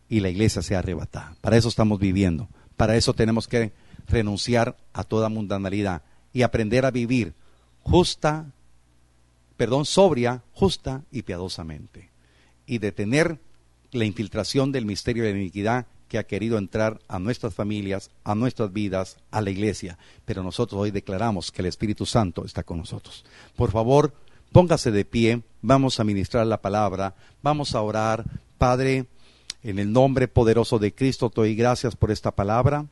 y 0.07 0.20
la 0.20 0.30
iglesia 0.30 0.61
sea 0.61 0.80
arrebatada. 0.80 1.36
Para 1.41 1.57
eso 1.57 1.70
estamos 1.70 1.99
viviendo. 1.99 2.49
Para 2.78 2.95
eso 2.95 3.13
tenemos 3.13 3.47
que 3.47 3.72
renunciar 4.07 4.78
a 4.93 5.03
toda 5.03 5.30
mundanalidad 5.30 6.01
y 6.34 6.41
aprender 6.41 6.86
a 6.86 6.91
vivir 6.91 7.34
justa, 7.82 8.51
perdón, 9.57 9.86
sobria, 9.86 10.43
justa 10.53 11.03
y 11.11 11.22
piadosamente. 11.22 12.09
Y 12.65 12.80
detener 12.80 13.39
la 13.91 14.05
infiltración 14.05 14.72
del 14.72 14.86
misterio 14.86 15.24
de 15.24 15.34
la 15.34 15.39
iniquidad 15.39 15.88
que 16.07 16.17
ha 16.17 16.26
querido 16.26 16.57
entrar 16.57 16.99
a 17.07 17.20
nuestras 17.20 17.53
familias, 17.53 18.09
a 18.24 18.34
nuestras 18.36 18.74
vidas, 18.74 19.17
a 19.32 19.41
la 19.41 19.51
iglesia. 19.51 19.97
Pero 20.26 20.43
nosotros 20.43 20.82
hoy 20.82 20.91
declaramos 20.91 21.51
que 21.51 21.61
el 21.61 21.67
Espíritu 21.67 22.05
Santo 22.05 22.45
está 22.45 22.63
con 22.63 22.80
nosotros. 22.80 23.26
Por 23.55 23.72
favor, 23.72 24.13
Póngase 24.51 24.91
de 24.91 25.05
pie, 25.05 25.41
vamos 25.61 25.99
a 25.99 26.03
ministrar 26.03 26.45
la 26.47 26.61
palabra, 26.61 27.15
vamos 27.41 27.75
a 27.75 27.81
orar. 27.81 28.25
Padre, 28.57 29.05
en 29.63 29.79
el 29.79 29.91
nombre 29.91 30.27
poderoso 30.27 30.79
de 30.79 30.93
Cristo, 30.93 31.29
te 31.29 31.41
doy 31.41 31.55
gracias 31.55 31.95
por 31.95 32.11
esta 32.11 32.31
palabra. 32.31 32.85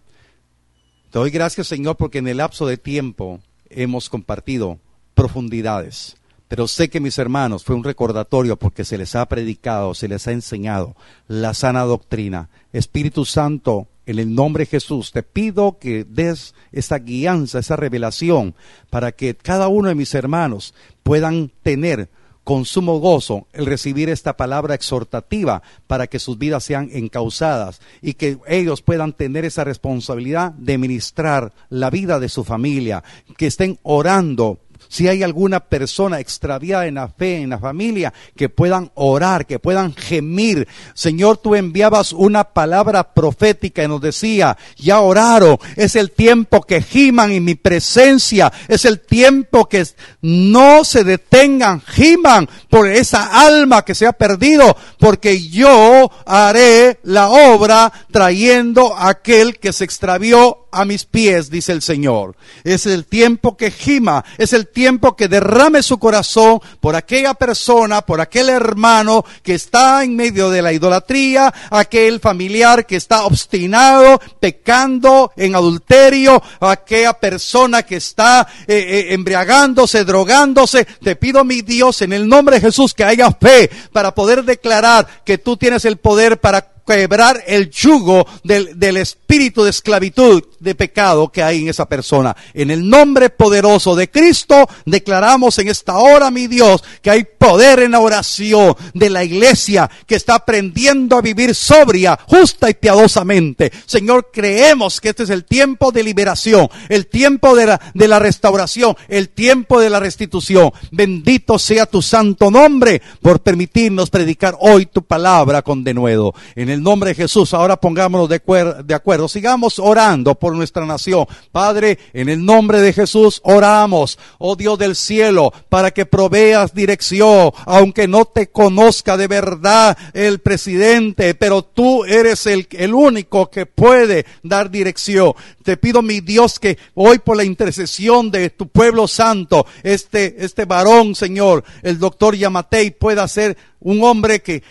Te 1.11 1.19
doy 1.19 1.31
gracias, 1.31 1.67
Señor, 1.67 1.95
porque 1.95 2.19
en 2.19 2.27
el 2.27 2.37
lapso 2.37 2.65
de 2.67 2.77
tiempo 2.77 3.39
hemos 3.69 4.09
compartido 4.09 4.79
profundidades, 5.13 6.15
Pero 6.47 6.67
sé 6.67 6.89
que 6.89 7.01
mis 7.01 7.17
hermanos 7.17 7.65
fue 7.65 7.75
un 7.75 7.83
recordatorio 7.83 8.55
porque 8.55 8.85
se 8.85 8.97
les 8.97 9.15
ha 9.15 9.27
predicado, 9.27 9.93
se 9.93 10.07
les 10.07 10.27
ha 10.27 10.31
enseñado 10.31 10.95
la 11.27 11.53
sana 11.53 11.83
doctrina. 11.83 12.49
Espíritu 12.71 13.25
Santo, 13.25 13.87
en 14.07 14.19
el 14.19 14.33
nombre 14.33 14.63
de 14.63 14.71
Jesús, 14.71 15.11
te 15.11 15.21
pido 15.21 15.77
que 15.79 16.05
des 16.05 16.55
esa 16.71 16.97
guianza, 16.97 17.59
esa 17.59 17.75
revelación, 17.75 18.55
para 18.89 19.11
que 19.11 19.35
cada 19.35 19.67
uno 19.67 19.89
de 19.89 19.95
mis 19.95 20.15
hermanos 20.15 20.73
puedan 21.03 21.51
tener 21.61 22.09
con 22.45 22.63
sumo 22.63 22.99
gozo 23.01 23.47
el 23.51 23.65
recibir 23.65 24.07
esta 24.07 24.37
palabra 24.37 24.73
exhortativa 24.73 25.61
para 25.85 26.07
que 26.07 26.17
sus 26.17 26.37
vidas 26.37 26.63
sean 26.63 26.89
encausadas 26.93 27.81
y 28.01 28.13
que 28.13 28.37
ellos 28.47 28.81
puedan 28.81 29.11
tener 29.11 29.43
esa 29.43 29.65
responsabilidad 29.65 30.53
de 30.53 30.77
ministrar 30.77 31.51
la 31.69 31.89
vida 31.89 32.21
de 32.21 32.29
su 32.29 32.45
familia, 32.45 33.03
que 33.35 33.47
estén 33.47 33.77
orando 33.83 34.59
si 34.88 35.07
hay 35.07 35.23
alguna 35.23 35.59
persona 35.59 36.19
extraviada 36.19 36.88
en 36.88 36.95
la 36.95 37.07
fe, 37.07 37.41
en 37.41 37.49
la 37.49 37.59
familia, 37.59 38.13
que 38.36 38.49
puedan 38.49 38.91
orar, 38.95 39.45
que 39.45 39.59
puedan 39.59 39.93
gemir. 39.95 40.67
Señor, 40.93 41.38
tú 41.38 41.55
enviabas 41.55 42.13
una 42.13 42.45
palabra 42.45 43.13
profética 43.13 43.84
y 43.84 43.88
nos 43.88 44.01
decía, 44.01 44.57
ya 44.78 44.99
oraron, 45.01 45.57
es 45.75 45.95
el 45.95 46.11
tiempo 46.11 46.61
que 46.61 46.82
giman 46.82 47.32
en 47.32 47.43
mi 47.43 47.55
presencia, 47.55 48.51
es 48.67 48.86
el 48.86 48.99
tiempo 49.01 49.67
que 49.67 49.86
no 50.21 50.84
se 50.84 51.03
detengan, 51.03 51.82
giman 51.82 52.49
por 52.69 52.88
esa 52.88 53.45
alma 53.45 53.84
que 53.84 53.95
se 53.95 54.05
ha 54.05 54.13
perdido, 54.13 54.75
porque 54.99 55.47
yo 55.47 56.11
haré 56.25 56.99
la 57.03 57.30
obra 57.30 57.91
trayendo 58.11 58.95
a 58.95 59.09
aquel 59.09 59.57
que 59.59 59.73
se 59.73 59.84
extravió 59.84 60.67
a 60.71 60.86
mis 60.86 61.05
pies, 61.05 61.49
dice 61.49 61.71
el 61.71 61.82
Señor. 61.82 62.36
Es 62.63 62.86
el 62.86 63.05
tiempo 63.05 63.57
que 63.57 63.71
gima, 63.71 64.23
es 64.38 64.53
el 64.53 64.66
tiempo 64.68 65.15
que 65.15 65.28
derrame 65.28 65.84
su 65.84 65.97
corazón 65.97 66.59
por 66.80 66.95
aquella 66.95 67.34
persona, 67.34 68.01
por 68.01 68.22
aquel 68.22 68.49
hermano 68.49 69.26
que 69.43 69.55
está 69.55 70.03
en 70.03 70.15
medio 70.15 70.49
de 70.49 70.61
la 70.61 70.74
idolatría, 70.74 71.53
aquel 71.70 72.20
familiar 72.20 72.86
que 72.86 72.95
está 72.95 73.26
obstinado, 73.26 74.20
pecando 74.39 75.32
en 75.36 75.55
adulterio, 75.55 76.41
aquella 76.59 77.13
persona 77.13 77.84
que 77.84 77.97
está 77.97 78.47
eh, 78.68 78.76
eh, 78.78 79.13
embriagándose, 79.13 80.03
drogándose. 80.05 80.86
Te 80.86 81.15
pido, 81.15 81.43
mi 81.43 81.61
Dios, 81.61 82.01
en 82.01 82.13
el 82.13 82.28
nombre 82.28 82.57
de 82.57 82.61
Jesús, 82.61 82.93
que 82.93 83.03
haya 83.03 83.32
fe 83.32 83.70
para 83.91 84.13
poder 84.13 84.43
declarar 84.43 85.07
que 85.24 85.38
tú 85.38 85.57
tienes 85.57 85.86
el 85.86 85.97
poder 85.97 86.39
para 86.39 86.76
quebrar 86.88 87.43
el 87.45 87.69
yugo 87.69 88.25
del, 88.43 88.79
del, 88.79 88.97
espíritu 88.97 89.63
de 89.63 89.69
esclavitud, 89.71 90.43
de 90.59 90.73
pecado 90.73 91.29
que 91.29 91.43
hay 91.43 91.61
en 91.61 91.69
esa 91.69 91.88
persona. 91.88 92.35
En 92.53 92.71
el 92.71 92.89
nombre 92.89 93.29
poderoso 93.29 93.95
de 93.95 94.09
Cristo, 94.09 94.67
declaramos 94.85 95.59
en 95.59 95.67
esta 95.67 95.97
hora, 95.97 96.31
mi 96.31 96.47
Dios, 96.47 96.83
que 97.01 97.11
hay 97.11 97.25
poder 97.38 97.79
en 97.79 97.91
la 97.91 97.99
oración 97.99 98.75
de 98.93 99.09
la 99.09 99.23
iglesia 99.23 99.89
que 100.05 100.15
está 100.15 100.35
aprendiendo 100.35 101.17
a 101.17 101.21
vivir 101.21 101.53
sobria, 101.53 102.17
justa 102.25 102.69
y 102.69 102.73
piadosamente. 102.73 103.71
Señor, 103.85 104.29
creemos 104.31 105.01
que 105.01 105.09
este 105.09 105.23
es 105.23 105.29
el 105.29 105.45
tiempo 105.45 105.91
de 105.91 106.03
liberación, 106.03 106.69
el 106.89 107.07
tiempo 107.07 107.55
de 107.55 107.65
la, 107.67 107.81
de 107.93 108.07
la 108.07 108.19
restauración, 108.19 108.95
el 109.07 109.29
tiempo 109.29 109.79
de 109.79 109.89
la 109.89 109.99
restitución. 109.99 110.71
Bendito 110.91 111.59
sea 111.59 111.85
tu 111.85 112.01
santo 112.01 112.49
nombre 112.49 113.01
por 113.21 113.41
permitirnos 113.41 114.09
predicar 114.09 114.55
hoy 114.59 114.85
tu 114.85 115.03
palabra 115.03 115.61
con 115.61 115.83
denuedo. 115.83 116.33
En 116.55 116.69
el 116.69 116.76
el 116.78 116.84
nombre 116.84 117.09
de 117.09 117.15
Jesús, 117.15 117.53
ahora 117.53 117.75
pongámonos 117.75 118.30
de, 118.30 118.39
de 118.86 118.93
acuerdo. 118.93 119.28
Sigamos 119.28 119.80
orando 119.80 120.36
por 120.36 120.55
nuestra 120.55 120.86
nación. 120.86 121.25
Padre, 121.51 121.97
en 122.13 122.30
el 122.30 122.45
nombre 122.45 122.82
de 122.82 122.93
Jesús 122.93 123.41
oramos, 123.43 124.19
oh 124.38 124.55
Dios 124.55 124.78
del 124.78 124.95
cielo, 124.95 125.51
para 125.69 125.91
que 125.91 126.05
proveas 126.05 126.75
dirección, 126.75 127.51
aunque 127.65 128.07
no 128.07 128.25
te 128.25 128.47
conozca 128.47 129.17
de 129.17 129.28
verdad 129.28 129.97
el 130.13 130.39
presidente, 130.39 131.34
pero 131.34 131.63
tú 131.63 132.05
eres 132.05 132.45
el, 132.45 132.67
único 132.93 133.49
que 133.49 133.65
puede 133.65 134.25
dar 134.43 134.69
dirección. 134.69 135.34
Te 135.63 135.78
pido, 135.78 136.01
mi 136.03 136.21
Dios, 136.21 136.59
que 136.59 136.78
hoy 136.93 137.17
por 137.17 137.38
la 137.38 137.43
intercesión 137.43 138.30
de 138.30 138.51
tu 138.51 138.67
pueblo 138.67 139.07
santo, 139.07 139.65
este, 139.82 140.45
este 140.45 140.65
varón, 140.65 141.15
Señor, 141.15 141.63
el 141.82 141.97
doctor 141.97 142.36
Yamatei, 142.36 142.91
pueda 142.91 143.28
ser 143.28 143.57
un 143.80 144.03
hombre 144.03 144.41
que 144.41 144.63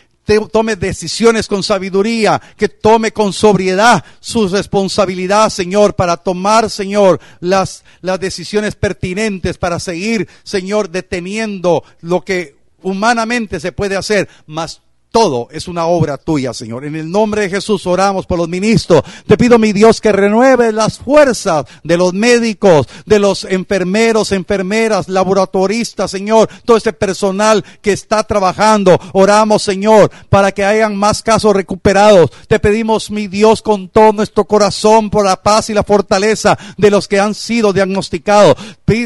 tome 0.51 0.77
decisiones 0.77 1.47
con 1.47 1.63
sabiduría, 1.63 2.41
que 2.57 2.69
tome 2.69 3.13
con 3.13 3.33
sobriedad 3.33 4.05
su 4.21 4.49
responsabilidad, 4.49 5.51
Señor, 5.51 5.95
para 5.95 6.17
tomar, 6.17 6.69
Señor, 6.71 7.21
las, 7.41 7.85
las 8.01 8.21
decisiones 8.21 8.75
pertinentes, 8.75 9.59
para 9.59 9.81
seguir, 9.81 10.29
Señor, 10.43 10.91
deteniendo 10.91 11.85
lo 12.01 12.25
que 12.25 12.57
humanamente 12.83 13.61
se 13.61 13.73
puede 13.73 13.97
hacer, 13.97 14.29
mas 14.47 14.83
todo 15.17 15.49
es 15.51 15.67
una 15.67 15.87
obra 15.87 16.19
tuya, 16.19 16.53
Señor. 16.53 16.85
En 16.85 16.95
el 16.95 17.11
nombre 17.11 17.41
de 17.41 17.49
Jesús 17.49 17.87
oramos 17.87 18.27
por 18.27 18.37
los 18.37 18.51
ministros. 18.51 19.03
Te 19.27 19.39
pido, 19.39 19.59
mi 19.59 19.73
Dios, 19.73 19.99
que 19.99 20.13
renueve 20.13 20.73
las 20.73 20.99
fuerzas 20.99 21.65
de 21.83 21.97
los 21.97 22.13
médicos, 22.13 22.87
de 23.07 23.19
los 23.19 23.45
enfermeros, 23.45 24.33
enfermeras, 24.33 25.09
laboratoristas, 25.09 26.11
Señor. 26.11 26.51
Todo 26.67 26.77
este 26.77 26.93
personal 26.93 27.65
que 27.81 27.95
está 27.95 28.25
trabajando. 28.25 29.01
Oramos, 29.15 29.63
Señor, 29.63 30.11
para 30.29 30.53
que 30.53 30.67
hayan 30.67 30.95
más 30.95 31.23
casos 31.23 31.57
recuperados. 31.57 32.31
Te 32.47 32.59
pedimos, 32.59 33.11
mi 33.11 33.27
Dios, 33.27 33.63
con 33.63 33.89
todo 33.89 34.13
nuestro 34.13 34.45
corazón 34.45 35.09
por 35.09 35.25
la 35.25 35.43
paz 35.43 35.71
y 35.71 35.73
la 35.73 35.83
fortaleza 35.83 36.59
de 36.77 36.91
los 36.91 37.09
que 37.09 37.21
han 37.21 37.33
sido 37.33 37.73
diagnosticados. 37.73 38.55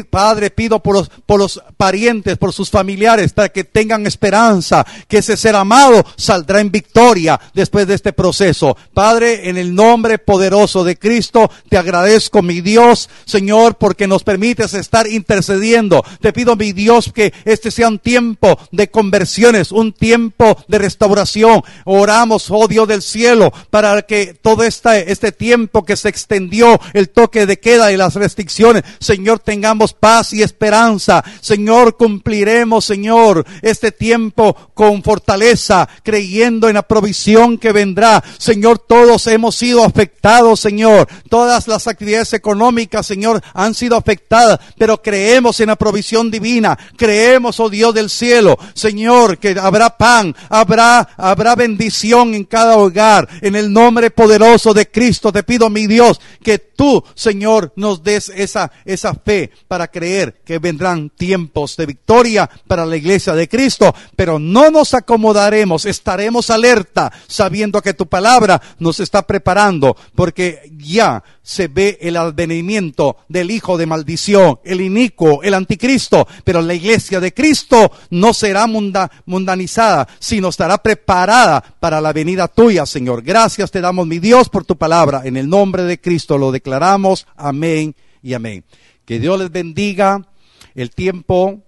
Padre, 0.09 0.51
pido 0.51 0.83
por 0.83 1.07
los, 1.37 1.61
parientes, 1.77 2.37
por 2.37 2.51
sus 2.51 2.69
familiares, 2.69 3.31
para 3.31 3.47
que 3.47 3.63
tengan 3.63 4.05
esperanza, 4.05 4.85
que 5.07 5.19
ese 5.19 5.37
ser 5.37 5.55
amado 5.55 6.00
saldrá 6.15 6.61
en 6.61 6.71
victoria 6.71 7.39
después 7.53 7.87
de 7.87 7.95
este 7.95 8.13
proceso. 8.13 8.77
Padre, 8.93 9.49
en 9.49 9.57
el 9.57 9.73
nombre 9.73 10.17
poderoso 10.17 10.83
de 10.83 10.97
Cristo, 10.97 11.49
te 11.69 11.77
agradezco, 11.77 12.41
mi 12.41 12.61
Dios, 12.61 13.09
Señor, 13.25 13.75
porque 13.75 14.07
nos 14.07 14.23
permites 14.23 14.73
estar 14.73 15.07
intercediendo. 15.07 16.03
Te 16.19 16.33
pido, 16.33 16.55
mi 16.55 16.73
Dios, 16.73 17.11
que 17.13 17.33
este 17.45 17.71
sea 17.71 17.87
un 17.87 17.99
tiempo 17.99 18.57
de 18.71 18.89
conversiones, 18.89 19.71
un 19.71 19.93
tiempo 19.93 20.57
de 20.67 20.77
restauración. 20.77 21.63
Oramos, 21.85 22.47
oh 22.49 22.67
Dios 22.67 22.87
del 22.87 23.01
cielo, 23.01 23.51
para 23.69 24.01
que 24.03 24.33
todo 24.41 24.63
este, 24.63 25.11
este 25.11 25.31
tiempo 25.31 25.83
que 25.83 25.95
se 25.95 26.09
extendió, 26.09 26.79
el 26.93 27.09
toque 27.09 27.45
de 27.45 27.59
queda 27.59 27.91
y 27.91 27.97
las 27.97 28.15
restricciones, 28.15 28.83
Señor, 28.99 29.39
tengamos 29.39 29.93
paz 29.93 30.33
y 30.33 30.41
esperanza. 30.41 31.23
Señor, 31.41 31.97
cumpliremos, 31.97 32.85
Señor, 32.85 33.45
este 33.61 33.91
tiempo 33.91 34.55
con 34.73 35.03
fortaleza, 35.03 35.80
creyendo 36.03 36.67
en 36.67 36.75
la 36.75 36.83
provisión 36.83 37.57
que 37.57 37.71
vendrá. 37.71 38.23
Señor, 38.37 38.79
todos 38.79 39.27
hemos 39.27 39.55
sido 39.55 39.83
afectados, 39.83 40.59
Señor. 40.59 41.07
Todas 41.29 41.67
las 41.67 41.87
actividades 41.87 42.33
económicas, 42.33 43.05
Señor, 43.05 43.41
han 43.53 43.73
sido 43.73 43.95
afectadas, 43.95 44.59
pero 44.77 45.01
creemos 45.01 45.59
en 45.59 45.67
la 45.67 45.75
provisión 45.75 46.31
divina. 46.31 46.77
Creemos, 46.97 47.59
oh 47.59 47.69
Dios 47.69 47.93
del 47.93 48.09
cielo, 48.09 48.57
Señor, 48.73 49.37
que 49.37 49.55
habrá 49.59 49.97
pan, 49.97 50.35
habrá, 50.49 51.07
habrá 51.17 51.55
bendición 51.55 52.33
en 52.33 52.45
cada 52.45 52.77
hogar. 52.77 53.27
En 53.41 53.55
el 53.55 53.71
nombre 53.71 54.11
poderoso 54.11 54.73
de 54.73 54.89
Cristo 54.89 55.31
te 55.31 55.43
pido, 55.43 55.69
mi 55.69 55.87
Dios, 55.87 56.19
que 56.43 56.59
tú, 56.59 57.03
Señor, 57.15 57.73
nos 57.75 58.03
des 58.03 58.29
esa, 58.29 58.71
esa 58.85 59.13
fe 59.13 59.51
para 59.67 59.87
creer 59.89 60.41
que 60.45 60.59
vendrán 60.59 61.09
tiempos 61.09 61.77
de 61.77 61.85
victoria 61.85 62.49
para 62.67 62.85
la 62.85 62.97
iglesia 62.97 63.33
de 63.33 63.47
Cristo, 63.47 63.93
pero 64.15 64.39
no 64.39 64.71
nos 64.71 64.93
acomodaremos 64.93 65.70
estaremos 65.85 66.49
alerta 66.49 67.11
sabiendo 67.27 67.81
que 67.81 67.93
tu 67.93 68.07
palabra 68.07 68.61
nos 68.79 68.99
está 68.99 69.25
preparando 69.25 69.95
porque 70.15 70.71
ya 70.77 71.23
se 71.41 71.67
ve 71.67 71.97
el 72.01 72.17
advenimiento 72.17 73.17
del 73.27 73.51
hijo 73.51 73.77
de 73.77 73.85
maldición, 73.85 74.59
el 74.63 74.81
inicuo, 74.81 75.41
el 75.43 75.53
anticristo, 75.53 76.27
pero 76.43 76.61
la 76.61 76.73
iglesia 76.73 77.19
de 77.19 77.33
Cristo 77.33 77.91
no 78.09 78.33
será 78.33 78.67
mundanizada, 78.67 80.07
sino 80.19 80.49
estará 80.49 80.77
preparada 80.77 81.61
para 81.79 82.01
la 82.01 82.13
venida 82.13 82.47
tuya, 82.47 82.85
Señor. 82.85 83.21
Gracias 83.21 83.71
te 83.71 83.81
damos, 83.81 84.07
mi 84.07 84.19
Dios, 84.19 84.49
por 84.49 84.65
tu 84.65 84.77
palabra. 84.77 85.21
En 85.25 85.37
el 85.37 85.49
nombre 85.49 85.83
de 85.83 85.99
Cristo 85.99 86.37
lo 86.37 86.51
declaramos. 86.51 87.27
Amén 87.35 87.95
y 88.21 88.33
amén. 88.33 88.63
Que 89.05 89.19
Dios 89.19 89.39
les 89.39 89.51
bendiga. 89.51 90.27
El 90.75 90.91
tiempo 90.91 91.63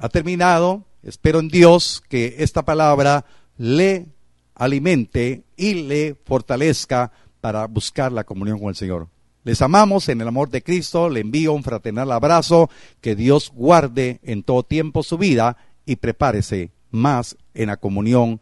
ha 0.00 0.08
terminado. 0.08 0.84
Espero 1.04 1.38
en 1.38 1.48
Dios 1.48 2.02
que 2.08 2.36
esta 2.38 2.64
palabra 2.64 3.26
le 3.58 4.06
alimente 4.54 5.44
y 5.56 5.74
le 5.74 6.16
fortalezca 6.24 7.12
para 7.42 7.66
buscar 7.66 8.10
la 8.10 8.24
comunión 8.24 8.58
con 8.58 8.70
el 8.70 8.74
Señor. 8.74 9.08
Les 9.42 9.60
amamos 9.60 10.08
en 10.08 10.22
el 10.22 10.28
amor 10.28 10.48
de 10.48 10.62
Cristo, 10.62 11.10
le 11.10 11.20
envío 11.20 11.52
un 11.52 11.62
fraternal 11.62 12.10
abrazo, 12.10 12.70
que 13.02 13.14
Dios 13.14 13.52
guarde 13.54 14.20
en 14.22 14.42
todo 14.42 14.62
tiempo 14.62 15.02
su 15.02 15.18
vida 15.18 15.58
y 15.84 15.96
prepárese 15.96 16.72
más 16.90 17.36
en 17.52 17.66
la 17.66 17.76
comunión 17.76 18.40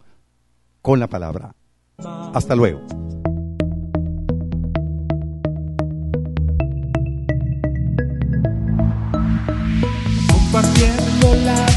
con 0.81 1.01
la 1.01 1.09
palabra. 1.09 1.57
Hasta 2.33 2.55
luego. 2.55 2.81
compartiendo 10.53 11.35
la 11.47 11.72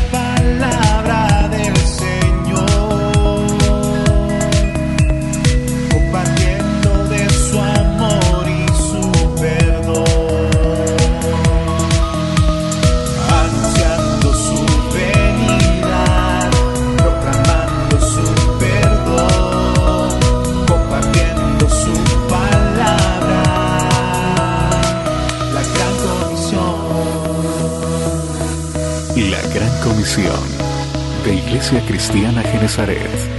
De 30.15 31.33
Iglesia 31.33 31.81
Cristiana 31.85 32.41
Genezaret. 32.41 33.34